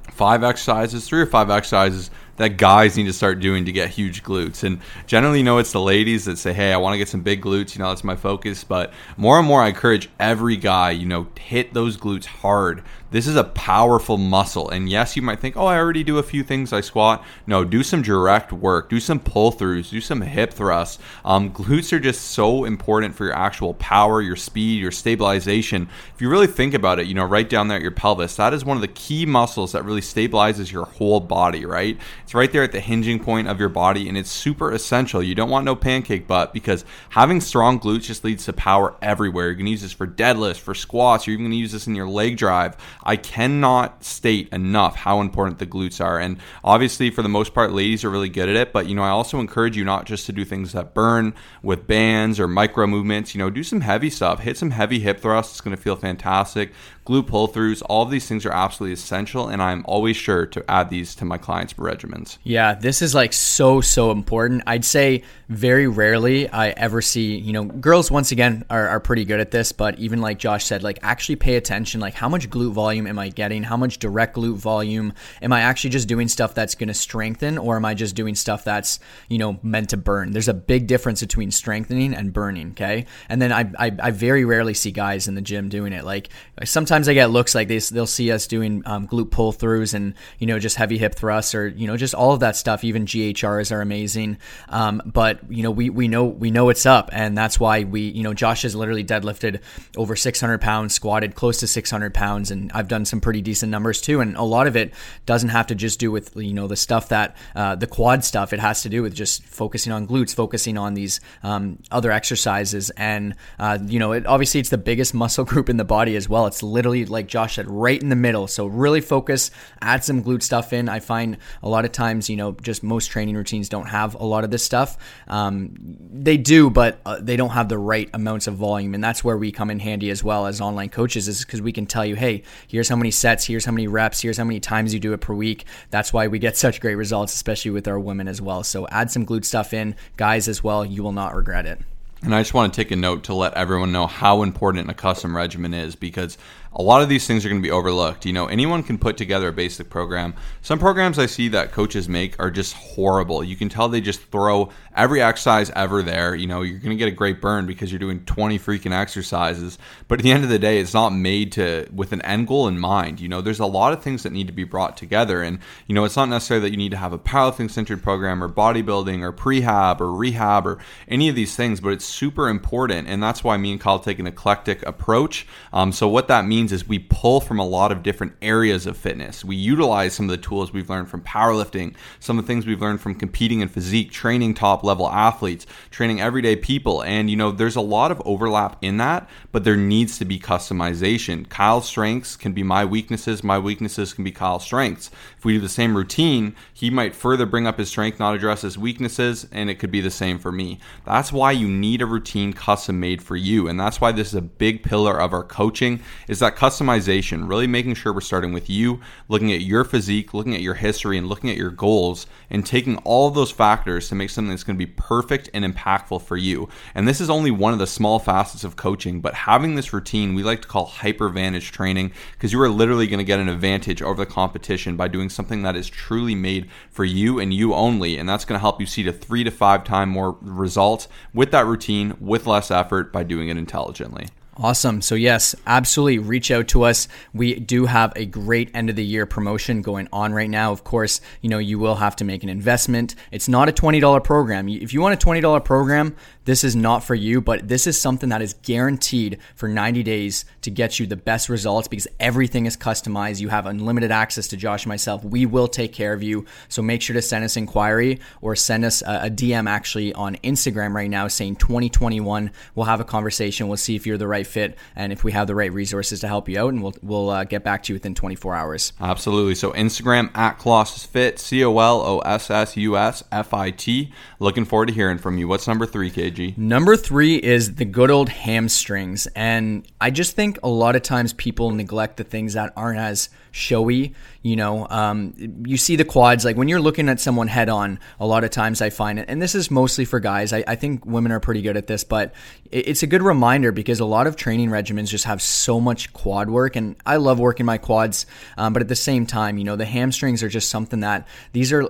five 0.10 0.44
exercises, 0.44 1.08
three 1.08 1.22
or 1.22 1.26
five 1.26 1.50
exercises 1.50 2.10
that 2.40 2.58
guys 2.58 2.98
need 2.98 3.06
to 3.06 3.14
start 3.14 3.40
doing 3.40 3.66
to 3.66 3.72
get 3.72 3.90
huge 3.90 4.24
glutes. 4.24 4.64
And 4.64 4.80
generally, 5.06 5.40
you 5.40 5.44
know, 5.44 5.60
it's 5.60 5.74
the 5.74 5.82
ladies 5.82 6.26
that 6.26 6.38
say, 6.38 6.54
"Hey, 6.54 6.74
I 6.74 6.78
want 6.78 6.94
to 6.94 6.98
get 6.98 7.08
some 7.08 7.22
big 7.22 7.42
glutes." 7.42 7.76
You 7.76 7.84
know, 7.84 7.90
that's 7.90 8.04
my 8.04 8.16
focus. 8.16 8.64
But 8.64 8.92
more 9.18 9.38
and 9.38 9.48
more, 9.48 9.62
I 9.62 9.68
encourage 9.68 10.10
every 10.20 10.56
guy, 10.56 10.92
you 10.92 11.06
know, 11.06 11.28
hit 11.38 11.74
those 11.74 11.98
glutes 11.98 12.26
hard. 12.26 12.84
This 13.12 13.26
is 13.26 13.36
a 13.36 13.44
powerful 13.44 14.18
muscle. 14.18 14.70
And 14.70 14.88
yes, 14.88 15.16
you 15.16 15.24
might 15.24 15.40
think, 15.40 15.58
oh, 15.58 15.66
I 15.66 15.78
already 15.78 16.04
do 16.04 16.20
a 16.20 16.24
few 16.24 16.44
things. 16.44 16.72
I 16.72 16.82
squat. 16.82 17.24
No, 17.48 17.64
do 17.64 17.82
some 17.82 18.04
direct 18.04 18.54
work. 18.54 18.88
Do 18.88 19.00
some 19.00 19.20
pull 19.20 19.52
throughs. 19.52 19.90
Do 19.90 20.00
some 20.00 20.22
hip 20.22 20.54
thrusts. 20.54 21.00
Um, 21.26 21.52
glutes 21.52 21.92
are 21.92 22.00
just 22.00 22.22
so 22.22 22.66
important 22.66 23.16
for 23.16 23.26
your 23.26 23.34
actual 23.34 23.74
power, 23.74 24.22
your 24.22 24.36
speed, 24.36 24.80
your 24.80 24.92
stabilization. 24.92 25.90
If 26.14 26.22
you 26.22 26.30
really 26.30 26.46
think 26.46 26.76
about 26.76 27.00
it, 27.00 27.08
you 27.08 27.16
know, 27.16 27.26
right 27.26 27.50
down 27.50 27.68
there 27.68 27.78
at 27.78 27.82
your 27.82 27.92
pelvis, 27.92 28.36
that 28.36 28.54
is 28.54 28.64
one 28.64 28.78
of 28.78 28.82
the 28.82 28.88
key 28.88 29.26
muscles 29.26 29.72
that 29.72 29.86
really 29.86 30.02
stabilizes 30.02 30.72
your 30.72 30.86
whole 30.86 31.20
body, 31.20 31.66
right? 31.66 31.98
It's 32.30 32.36
right 32.36 32.52
there 32.52 32.62
at 32.62 32.72
the 32.72 32.80
hinging 32.80 33.18
point 33.18 33.48
of 33.48 33.60
your 33.60 33.70
body, 33.70 34.08
and 34.08 34.16
it's 34.16 34.30
super 34.30 34.72
essential. 34.72 35.24
You 35.24 35.34
don't 35.34 35.50
want 35.50 35.66
no 35.66 35.76
pancake 35.76 36.28
butt 36.28 36.54
because 36.54 36.86
having 37.10 37.42
strong 37.42 37.80
glutes 37.80 38.04
just 38.04 38.24
leads 38.24 38.46
to 38.46 38.54
power 38.54 38.96
everywhere. 39.02 39.48
You're 39.48 39.56
to 39.56 39.68
use 39.68 39.82
this 39.82 39.94
for 39.94 40.06
deadlifts, 40.06 40.60
for 40.60 40.76
squats. 40.76 41.26
You're 41.26 41.34
even 41.34 41.50
to 41.50 41.58
use 41.58 41.72
this 41.72 41.88
in 41.88 41.96
your 41.96 42.08
leg 42.08 42.38
drive. 42.38 42.78
I 43.04 43.16
cannot 43.16 44.04
state 44.04 44.48
enough 44.50 44.96
how 44.96 45.22
important 45.22 45.58
the 45.58 45.66
glutes 45.66 46.06
are. 46.06 46.20
And 46.20 46.38
obviously, 46.64 47.10
for 47.10 47.24
the 47.24 47.30
most 47.30 47.56
part, 47.56 47.72
ladies 47.72 48.04
are 48.04 48.12
really 48.12 48.30
good 48.30 48.48
at 48.48 48.56
it. 48.56 48.74
But, 48.74 48.86
you 48.86 48.94
know, 48.94 49.02
I 49.02 49.10
also 49.10 49.40
encourage 49.40 49.76
you 49.76 49.84
not 49.84 50.06
just 50.06 50.28
to 50.28 50.32
do 50.32 50.46
things 50.46 50.74
that 50.74 50.94
burn 50.94 51.34
with 51.64 51.88
bands 51.88 52.40
or 52.40 52.48
micro 52.48 52.86
movements. 52.86 53.34
You 53.34 53.40
know, 53.40 53.50
do 53.50 53.64
some 53.64 53.82
heavy 53.82 54.12
stuff, 54.12 54.42
hit 54.42 54.56
some 54.56 54.70
heavy 54.70 55.00
hip 55.00 55.20
thrusts. 55.20 55.54
It's 55.54 55.62
to 55.62 55.82
feel 55.82 55.96
fantastic 55.96 56.74
glute 57.10 57.26
pull 57.26 57.48
throughs, 57.48 57.82
all 57.90 58.04
of 58.04 58.12
these 58.12 58.28
things 58.28 58.46
are 58.46 58.52
absolutely 58.52 58.94
essential, 58.94 59.48
and 59.48 59.64
I'm 59.64 59.84
always 59.88 60.16
sure 60.16 60.46
to 60.46 60.64
add 60.70 60.92
these 60.92 61.16
to 61.16 61.26
my 61.26 61.40
clients' 61.40 61.74
regimens. 62.20 62.38
Yeah, 62.44 62.76
this 62.76 63.02
is 63.02 63.16
like 63.16 63.34
so, 63.34 63.82
so 63.82 64.12
important. 64.12 64.64
I'd 64.68 64.86
say 64.86 65.24
very 65.48 65.88
rarely 65.88 66.50
I 66.50 66.70
ever 66.70 67.02
see, 67.02 67.38
you 67.38 67.54
know, 67.54 67.66
girls 67.66 68.12
once 68.12 68.32
again 68.32 68.66
are, 68.70 68.88
are 68.88 69.00
pretty 69.00 69.26
good 69.26 69.40
at 69.40 69.52
this, 69.52 69.72
but 69.72 69.98
even 70.00 70.22
like 70.22 70.38
Josh 70.38 70.66
said, 70.66 70.84
like 70.84 71.00
actually 71.02 71.38
pay 71.38 71.56
attention, 71.56 72.00
like 72.00 72.14
how 72.14 72.30
much 72.30 72.50
glute 72.50 72.72
volume 72.72 73.08
am 73.08 73.18
I 73.18 73.30
getting? 73.30 73.64
How 73.64 73.78
much 73.78 74.00
direct 74.00 74.36
glute 74.36 74.58
volume? 74.58 75.14
Am 75.42 75.52
I 75.54 75.62
actually 75.62 75.90
just 75.92 76.08
doing 76.08 76.28
stuff 76.28 76.54
that's 76.54 76.76
going 76.76 76.88
to 76.88 76.94
strengthen, 76.94 77.58
or 77.58 77.76
am 77.76 77.86
I 77.86 77.94
just 77.94 78.16
doing 78.16 78.36
stuff 78.36 78.64
that's, 78.64 79.00
you 79.28 79.38
know, 79.38 79.60
meant 79.64 79.90
to 79.90 79.98
burn? 79.98 80.32
There's 80.32 80.48
a 80.48 80.54
big 80.54 80.88
difference 80.88 81.22
between 81.22 81.52
strengthening 81.52 82.14
and 82.14 82.32
burning, 82.34 82.72
okay? 82.72 83.06
And 83.28 83.42
then 83.42 83.52
I, 83.52 83.72
I, 83.78 83.92
I 84.00 84.12
very 84.12 84.46
rarely 84.46 84.74
see 84.74 84.92
guys 84.92 85.28
in 85.28 85.36
the 85.36 85.42
gym 85.42 85.70
doing 85.70 85.94
it. 85.94 86.04
Like 86.04 86.30
sometimes 86.64 87.08
I 87.08 87.14
get 87.14 87.32
looks 87.32 87.56
like 87.56 87.68
they 87.68 87.80
they'll 87.80 88.08
see 88.08 88.32
us 88.32 88.48
doing 88.48 88.84
um, 88.86 89.08
glute 89.08 89.32
pull 89.32 89.54
throughs 89.54 89.94
and 89.94 90.14
you 90.38 90.48
know 90.48 90.60
just 90.60 90.76
heavy 90.76 90.98
hip 90.98 91.16
thrusts 91.16 91.56
or 91.56 91.68
you 91.68 91.88
know 91.88 91.98
just 91.98 92.09
all 92.14 92.34
of 92.34 92.42
that 92.42 92.56
stuff. 92.56 92.84
Even 92.84 93.06
GHRs 93.06 93.72
are 93.72 93.82
amazing, 93.82 94.38
um, 94.68 95.02
but 95.06 95.40
you 95.50 95.64
know 95.64 95.72
we 95.72 95.90
we 95.90 96.08
know 96.08 96.26
we 96.26 96.52
know 96.52 96.70
it's 96.70 96.86
up, 96.86 97.10
and 97.14 97.38
that's 97.38 97.60
why 97.60 97.84
we 97.84 98.02
you 98.02 98.24
know 98.24 98.34
Josh 98.34 98.64
has 98.64 98.76
literally 98.76 99.04
deadlifted 99.04 99.62
over 99.98 100.16
600 100.16 100.60
pounds, 100.60 100.94
squatted 100.94 101.36
close 101.36 101.60
to 101.60 101.68
600 101.68 102.14
pounds, 102.14 102.52
and 102.52 102.72
I've 102.74 102.88
done 102.88 103.06
some 103.06 103.22
pretty 103.22 103.42
decent 103.42 103.72
numbers 103.72 104.02
too. 104.02 104.20
And 104.20 104.36
a 104.36 104.44
lot 104.44 104.68
of 104.68 104.76
it 104.76 104.94
doesn't 105.26 105.50
have 105.50 105.68
to 105.68 105.76
just 105.76 106.00
do 106.00 106.12
with 106.12 106.36
you 106.36 106.54
know 106.54 106.68
the 106.68 106.76
stuff 106.76 107.10
that 107.10 107.36
uh, 107.56 107.76
the 107.76 107.88
quad 107.88 108.24
stuff. 108.24 108.54
It 108.54 108.60
has 108.60 108.82
to 108.84 108.90
do 108.90 109.02
with 109.02 109.16
just 109.16 109.44
focusing 109.46 109.94
on 109.94 110.06
glutes, 110.06 110.36
focusing 110.36 110.78
on 110.78 110.96
these 110.96 111.22
um, 111.44 111.80
other 111.92 112.12
exercises, 112.12 112.90
and 112.92 113.36
uh, 113.58 113.80
you 113.86 114.00
know 114.00 114.12
it, 114.12 114.26
obviously 114.26 114.60
it's 114.60 114.70
the 114.70 114.78
biggest 114.78 115.14
muscle 115.14 115.46
group 115.46 115.70
in 115.70 115.78
the 115.78 115.86
body 115.86 116.16
as 116.16 116.28
well. 116.28 116.46
It's 116.46 116.62
literally 116.62 116.80
literally, 116.80 117.06
like 117.06 117.28
Josh 117.28 117.56
said, 117.56 117.70
right 117.70 118.02
in 118.02 118.10
the 118.10 118.16
middle. 118.16 118.48
So 118.48 118.66
really 118.66 119.02
focus, 119.02 119.52
add 119.82 120.04
some 120.04 120.24
glute 120.24 120.44
stuff 120.44 120.74
in. 120.74 120.90
I 120.90 121.00
find 121.00 121.38
a 121.62 121.70
lot 121.70 121.86
of 121.86 121.92
times, 122.00 122.30
you 122.30 122.38
know, 122.38 122.54
just 122.54 122.82
most 122.82 123.08
training 123.08 123.36
routines 123.36 123.68
don't 123.68 123.88
have 123.88 124.16
a 124.16 124.24
lot 124.24 124.44
of 124.46 124.52
this 124.52 124.64
stuff. 124.64 124.98
Um, 125.28 125.76
they 125.78 126.38
do, 126.38 126.70
but 126.70 127.02
uh, 127.06 127.20
they 127.22 127.36
don't 127.36 127.50
have 127.50 127.68
the 127.68 127.78
right 127.78 128.10
amounts 128.14 128.48
of 128.48 128.56
volume. 128.56 128.94
And 128.94 129.04
that's 129.04 129.22
where 129.22 129.38
we 129.38 129.52
come 129.52 129.70
in 129.70 129.80
handy 129.80 130.10
as 130.10 130.24
well 130.24 130.48
as 130.48 130.62
online 130.62 130.90
coaches, 130.90 131.28
is 131.28 131.44
because 131.44 131.62
we 131.62 131.74
can 131.74 131.86
tell 131.86 132.06
you, 132.06 132.16
hey, 132.16 132.44
here's 132.68 132.88
how 132.88 132.96
many 132.96 133.12
sets, 133.12 133.46
here's 133.46 133.66
how 133.66 133.74
many 133.74 133.88
reps, 133.88 134.22
here's 134.22 134.38
how 134.38 134.46
many 134.46 134.62
times 134.62 134.94
you 134.94 135.00
do 135.00 135.12
it 135.12 135.20
per 135.20 135.34
week. 135.34 135.66
That's 135.90 136.14
why 136.14 136.28
we 136.28 136.40
get 136.40 136.56
such 136.66 136.80
great 136.80 136.96
results, 136.96 137.34
especially 137.34 137.72
with 137.72 137.88
our 137.88 138.00
women 138.00 138.28
as 138.28 138.42
well. 138.42 138.64
So 138.64 138.88
add 138.88 139.12
some 139.12 139.26
glute 139.26 139.46
stuff 139.46 139.74
in, 139.74 139.96
guys 140.16 140.48
as 140.48 140.64
well. 140.64 140.86
You 140.86 141.04
will 141.04 141.12
not 141.12 141.36
regret 141.36 141.66
it. 141.66 141.80
And 142.22 142.36
I 142.36 142.42
just 142.42 142.54
want 142.54 142.74
to 142.74 142.82
take 142.82 142.92
a 142.92 142.98
note 142.98 143.24
to 143.26 143.34
let 143.34 143.54
everyone 143.54 143.94
know 143.94 144.06
how 144.06 144.44
important 144.44 144.90
a 144.90 144.94
custom 144.94 145.36
regimen 145.36 145.74
is 145.74 145.96
because 145.96 146.38
a 146.74 146.82
lot 146.84 147.02
of 147.02 147.10
these 147.10 147.26
things 147.26 147.46
are 147.46 147.50
going 147.50 147.62
to 147.62 147.66
be 147.66 147.72
overlooked. 147.72 148.26
You 148.26 148.34
know, 148.34 148.46
anyone 148.46 148.84
can 148.84 148.98
put 148.98 149.18
together 149.18 149.48
a 149.48 149.54
basic 149.54 149.90
program. 149.90 150.36
Some 150.62 150.78
programs 150.78 151.18
I 151.18 151.26
see 151.26 151.48
that 151.50 151.72
coaches 151.72 152.08
make 152.08 152.40
are 152.40 152.52
just 152.52 152.74
horrible. 152.76 153.44
You 153.44 153.56
can 153.56 153.70
tell 153.70 153.90
they 153.90 154.02
just 154.02 154.22
throw 154.32 154.70
every 154.96 155.22
exercise 155.22 155.72
ever 155.72 156.04
there. 156.04 156.36
You 156.36 156.48
know, 156.48 156.62
you're 156.62 156.78
going 156.78 156.92
to 156.92 156.96
get 156.96 157.08
a 157.08 157.16
great 157.16 157.42
burn 157.42 157.66
because 157.66 157.92
you're 157.92 158.00
doing 158.00 158.24
20 158.26 158.60
freaking 158.60 158.92
exercises. 158.92 159.80
But 160.08 160.20
at 160.20 160.24
the 160.24 160.32
end 160.32 160.44
of 160.44 160.50
the 160.50 160.60
day, 160.60 160.80
it's 160.80 160.94
not 160.94 161.10
made 161.10 161.54
to 161.54 161.88
with 161.94 162.14
an 162.14 162.22
end 162.22 162.48
goal 162.48 162.68
in 162.68 162.78
mind. 162.78 163.20
You 163.20 163.30
know, 163.30 163.42
there's 163.42 163.60
a 163.60 163.66
lot 163.66 163.94
of 163.94 164.04
things 164.04 164.24
that 164.24 164.34
need 164.34 164.48
to 164.48 164.54
be 164.54 164.64
brought 164.64 164.96
together. 164.96 165.42
And, 165.42 165.60
you 165.88 165.96
know, 165.96 166.06
it's 166.06 166.16
not 166.16 166.30
necessarily 166.30 166.68
that 166.68 166.72
you 166.72 166.78
need 166.78 166.92
to 166.92 166.98
have 166.98 167.14
a 167.14 167.20
powerlifting 167.20 167.72
centered 167.72 168.04
program 168.04 168.44
or 168.44 168.50
bodybuilding 168.50 169.22
or 169.22 169.34
prehab 169.34 170.02
or 170.02 170.14
rehab 170.14 170.68
or 170.68 170.78
any 171.08 171.30
of 171.30 171.36
these 171.36 171.56
things, 171.56 171.80
but 171.80 171.94
it's 171.94 172.06
super 172.06 172.48
important. 172.48 173.08
And 173.08 173.24
that's 173.24 173.44
why 173.44 173.58
me 173.58 173.72
and 173.72 173.82
Kyle 173.82 174.00
take 174.00 174.20
an 174.20 174.28
eclectic 174.28 174.86
approach. 174.86 175.48
Um, 175.74 175.92
so 175.92 176.08
what 176.08 176.28
that 176.28 176.46
means 176.46 176.59
means 176.60 176.74
is 176.74 176.88
we 176.88 177.00
pull 177.00 177.40
from 177.40 177.58
a 177.58 177.66
lot 177.66 177.90
of 177.92 178.04
different 178.04 178.34
areas 178.42 178.86
of 178.86 178.98
fitness. 178.98 179.46
We 179.46 179.56
utilize 179.56 180.14
some 180.14 180.26
of 180.26 180.32
the 180.32 180.46
tools 180.46 180.74
we've 180.74 180.90
learned 180.90 181.10
from 181.10 181.22
powerlifting, 181.22 181.96
some 182.20 182.38
of 182.38 182.44
the 182.44 182.48
things 182.48 182.66
we've 182.66 182.82
learned 182.82 183.00
from 183.00 183.16
competing 183.16 183.62
in 183.62 183.70
physique, 183.70 184.12
training 184.12 184.56
top 184.56 184.84
level 184.84 185.08
athletes, 185.10 185.66
training 185.90 186.20
everyday 186.20 186.58
people. 186.58 187.02
And, 187.04 187.30
you 187.30 187.38
know, 187.38 187.52
there's 187.52 187.78
a 187.78 187.82
lot 187.82 188.12
of 188.12 188.22
overlap 188.26 188.78
in 188.82 188.98
that, 188.98 189.30
but 189.54 189.64
there 189.64 189.78
needs 189.78 190.18
to 190.20 190.26
be 190.26 190.38
customization. 190.38 191.48
Kyle's 191.48 191.88
strengths 191.88 192.36
can 192.36 192.52
be 192.52 192.64
my 192.64 192.84
weaknesses, 192.84 193.42
my 193.42 193.58
weaknesses 193.58 194.14
can 194.14 194.26
be 194.26 194.32
Kyle's 194.32 194.64
strengths. 194.66 195.10
If 195.38 195.46
we 195.46 195.54
do 195.54 195.62
the 195.62 195.70
same 195.70 195.96
routine, 195.96 196.56
he 196.74 196.90
might 196.90 197.16
further 197.16 197.46
bring 197.46 197.68
up 197.68 197.78
his 197.78 197.88
strength, 197.88 198.20
not 198.20 198.36
address 198.36 198.64
his 198.64 198.78
weaknesses, 198.78 199.48
and 199.54 199.70
it 199.70 199.76
could 199.76 199.92
be 199.92 200.02
the 200.02 200.12
same 200.12 200.40
for 200.40 200.52
me. 200.52 200.80
That's 201.06 201.32
why 201.32 201.54
you 201.54 201.70
need 201.70 202.02
a 202.02 202.06
routine 202.06 202.52
custom 202.52 203.00
made 203.00 203.22
for 203.24 203.38
you. 203.38 203.70
And 203.70 203.80
that's 203.80 204.02
why 204.02 204.12
this 204.12 204.28
is 204.28 204.36
a 204.36 204.42
big 204.42 204.84
pillar 204.84 205.20
of 205.22 205.32
our 205.32 205.46
coaching 205.46 206.02
is 206.28 206.40
that 206.40 206.49
that 206.50 206.58
customization, 206.58 207.48
really 207.48 207.68
making 207.68 207.94
sure 207.94 208.14
we're 208.14 208.22
starting 208.22 208.54
with 208.54 208.70
you, 208.70 209.00
looking 209.28 209.54
at 209.54 209.62
your 209.62 209.84
physique, 209.84 210.34
looking 210.34 210.56
at 210.56 210.62
your 210.62 210.74
history, 210.74 211.18
and 211.18 211.28
looking 211.28 211.50
at 211.50 211.58
your 211.58 211.72
goals, 211.72 212.28
and 212.50 212.66
taking 212.66 212.98
all 212.98 213.28
of 213.28 213.36
those 213.36 213.52
factors 213.52 214.10
to 214.10 214.16
make 214.16 214.30
something 214.30 214.50
that's 214.50 214.64
going 214.64 214.78
to 214.78 214.86
be 214.86 214.92
perfect 214.92 215.50
and 215.54 215.64
impactful 215.64 216.22
for 216.22 216.38
you. 216.38 216.68
And 216.96 217.08
this 217.08 217.22
is 217.22 217.30
only 217.30 217.52
one 217.52 217.74
of 217.74 217.80
the 217.80 217.88
small 217.88 218.20
facets 218.20 218.64
of 218.64 218.76
coaching, 218.76 219.22
but 219.22 219.34
having 219.34 219.76
this 219.76 219.94
routine 219.94 220.34
we 220.34 220.44
like 220.44 220.62
to 220.64 220.68
call 220.68 220.86
hyper 220.86 221.20
hypervantage 221.20 221.72
training 221.72 222.12
because 222.34 222.54
you 222.54 222.62
are 222.62 222.70
literally 222.70 223.08
going 223.08 223.20
to 223.20 223.24
get 223.24 223.40
an 223.40 223.50
advantage 223.50 224.02
over 224.02 224.24
the 224.24 224.32
competition 224.32 224.96
by 224.96 225.08
doing 225.08 225.30
something 225.30 225.62
that 225.64 225.76
is 225.76 225.90
truly 225.90 226.36
made 226.36 226.70
for 226.90 227.06
you 227.06 227.40
and 227.40 227.54
you 227.54 227.74
only. 227.74 228.18
And 228.18 228.28
that's 228.28 228.46
going 228.46 228.58
to 228.58 228.62
help 228.62 228.80
you 228.80 228.86
see 228.86 229.04
to 229.04 229.12
three 229.12 229.44
to 229.44 229.52
five 229.52 229.84
time 229.84 230.10
more 230.10 230.38
results 230.42 231.08
with 231.34 231.52
that 231.52 231.66
routine 231.66 232.16
with 232.20 232.48
less 232.48 232.72
effort 232.72 233.12
by 233.12 233.24
doing 233.24 233.50
it 233.50 233.58
intelligently. 233.58 234.28
Awesome. 234.62 235.02
So, 235.02 235.16
yes, 235.16 235.56
absolutely 235.66 236.20
reach 236.20 236.52
out 236.52 236.68
to 236.70 236.84
us. 236.84 237.08
We 237.34 237.58
do 237.62 237.86
have 237.86 238.12
a 238.18 238.26
great 238.26 238.70
end 238.76 238.90
of 238.90 238.98
the 238.98 239.06
year 239.06 239.26
promotion 239.26 239.82
going 239.82 240.10
on 240.12 240.34
right 240.34 240.50
now. 240.50 240.74
Of 240.74 240.84
course, 240.84 241.22
you 241.40 241.50
know, 241.50 241.60
you 241.60 241.80
will 241.80 241.96
have 241.96 242.18
to 242.18 242.26
make 242.26 242.44
an 242.44 242.50
investment. 242.50 243.16
It's 243.32 243.48
not 243.48 243.70
a 243.70 243.72
$20 243.72 244.22
program. 244.22 244.68
If 244.68 244.94
you 244.94 245.00
want 245.00 245.24
a 245.24 245.26
$20 245.26 245.64
program, 245.64 246.14
this 246.50 246.64
is 246.64 246.76
not 246.76 247.04
for 247.04 247.14
you, 247.14 247.42
but 247.42 247.68
this 247.68 247.86
is 247.86 248.02
something 248.02 248.30
that 248.30 248.42
is 248.42 248.56
guaranteed 248.64 249.38
for 249.54 249.70
90 249.70 250.02
days 250.02 250.46
to 250.62 250.72
get 250.72 251.00
you 251.00 251.06
the 251.06 251.16
best 251.16 251.48
results 251.48 251.88
because 251.88 252.08
everything 252.20 252.66
is 252.66 252.76
customized. 252.76 253.40
You 253.40 253.50
have 253.50 253.68
unlimited 253.68 254.12
access 254.12 254.48
to 254.48 254.58
Josh 254.58 254.84
and 254.84 254.90
myself. 254.90 255.24
We 255.24 255.46
will 255.46 255.68
take 255.68 255.94
care 255.94 256.12
of 256.12 256.24
you. 256.24 256.46
So 256.68 256.82
make 256.82 257.04
sure 257.04 257.14
to 257.14 257.22
send 257.22 257.46
us 257.46 257.56
inquiry 257.56 258.20
or 258.42 258.56
send 258.56 258.84
us 258.84 259.04
a, 259.04 259.30
DM 259.30 259.70
actually 259.70 260.12
on 260.14 260.38
Instagram 260.38 260.96
right 260.96 261.10
now 261.10 261.28
saying 261.28 261.58
2021. 261.58 262.50
We'll 262.74 262.88
have 262.88 263.00
a 263.00 263.06
conversation. 263.06 263.68
We'll 263.68 263.78
see 263.78 263.96
if 263.96 264.08
you're 264.08 264.18
the 264.18 264.28
right 264.28 264.48
fit 264.50 264.78
and 264.96 265.14
if 265.14 265.24
we 265.24 265.32
have 265.32 265.48
the 265.48 265.56
right 265.56 265.72
resources 265.72 266.20
to 266.22 266.28
help 266.28 266.50
you 266.50 266.60
out, 266.60 266.74
and 266.74 266.82
we'll 266.82 266.94
we'll 267.02 267.30
uh, 267.30 267.44
get 267.44 267.64
back 267.64 267.84
to 267.84 267.94
you 267.94 267.96
within 267.96 268.16
24 268.16 268.56
hours. 268.56 268.94
Absolutely. 269.00 269.56
So 269.56 269.72
Instagram 269.74 270.36
at 270.36 270.60
Colossus 270.60 271.06
Fit, 271.06 271.40
C 271.40 271.64
O 271.64 271.78
L 271.78 272.02
O 272.02 272.20
S 272.20 272.50
S 272.50 272.76
U 272.78 272.98
S 272.98 273.24
F 273.32 273.54
I 273.54 273.72
T. 273.72 274.12
Looking 274.40 274.66
forward 274.66 274.88
to 274.88 274.94
hearing 274.94 275.18
from 275.18 275.38
you. 275.38 275.48
What's 275.48 275.68
number 275.68 275.86
three, 275.86 276.12
KG? 276.12 276.58
Number 276.58 276.96
three 276.96 277.36
is 277.36 277.76
the 277.76 277.86
good 277.86 278.12
old 278.12 278.30
hamstrings. 278.30 279.28
And 279.36 279.88
I 280.02 280.12
just 280.12 280.36
think 280.36 280.60
a 280.64 280.70
lot 280.70 280.96
of 280.96 281.02
times 281.02 281.34
people 281.34 281.72
neglect 281.72 282.18
the 282.18 282.24
things 282.24 282.54
that 282.54 282.74
aren't 282.76 283.00
as 283.00 283.30
showy. 283.52 284.14
You 284.42 284.56
know, 284.56 284.88
um, 284.90 285.34
you 285.66 285.76
see 285.76 285.98
the 285.98 286.06
quads, 286.06 286.46
like 286.46 286.56
when 286.56 286.70
you're 286.70 286.80
looking 286.80 287.10
at 287.10 287.20
someone 287.20 287.50
head 287.50 287.68
on, 287.68 288.00
a 288.22 288.26
lot 288.26 288.46
of 288.46 288.52
times 288.52 288.82
I 288.82 288.90
find 288.90 289.20
it, 289.20 289.26
and 289.28 289.42
this 289.42 289.54
is 289.54 289.70
mostly 289.70 290.06
for 290.06 290.22
guys. 290.22 290.54
I, 290.54 290.64
I 290.66 290.76
think 290.76 291.06
women 291.06 291.34
are 291.34 291.42
pretty 291.42 291.62
good 291.62 291.76
at 291.76 291.88
this, 291.88 292.06
but 292.06 292.34
it, 292.72 292.88
it's 292.88 293.04
a 293.04 293.08
good 293.08 293.22
reminder 293.22 293.74
because 293.74 294.00
a 294.00 294.06
lot 294.06 294.28
of 294.28 294.38
training 294.38 294.70
regimens 294.70 295.10
just 295.10 295.26
have 295.26 295.42
so 295.42 295.82
much 295.82 296.14
quad 296.14 296.50
work. 296.50 296.78
And 296.78 296.96
I 297.06 297.18
love 297.18 297.38
working 297.38 297.66
my 297.66 297.78
quads, 297.78 298.26
um, 298.58 298.72
but 298.72 298.82
at 298.82 298.88
the 298.88 298.96
same 298.96 299.26
time, 299.26 299.58
you 299.58 299.66
know, 299.66 299.76
the 299.76 299.86
hamstrings 299.86 300.42
are 300.42 300.50
just 300.50 300.70
something 300.70 301.02
that 301.02 301.28
these 301.52 301.74
are 301.74 301.90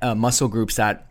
uh, 0.00 0.14
muscle 0.14 0.46
groups 0.46 0.76
that 0.76 1.07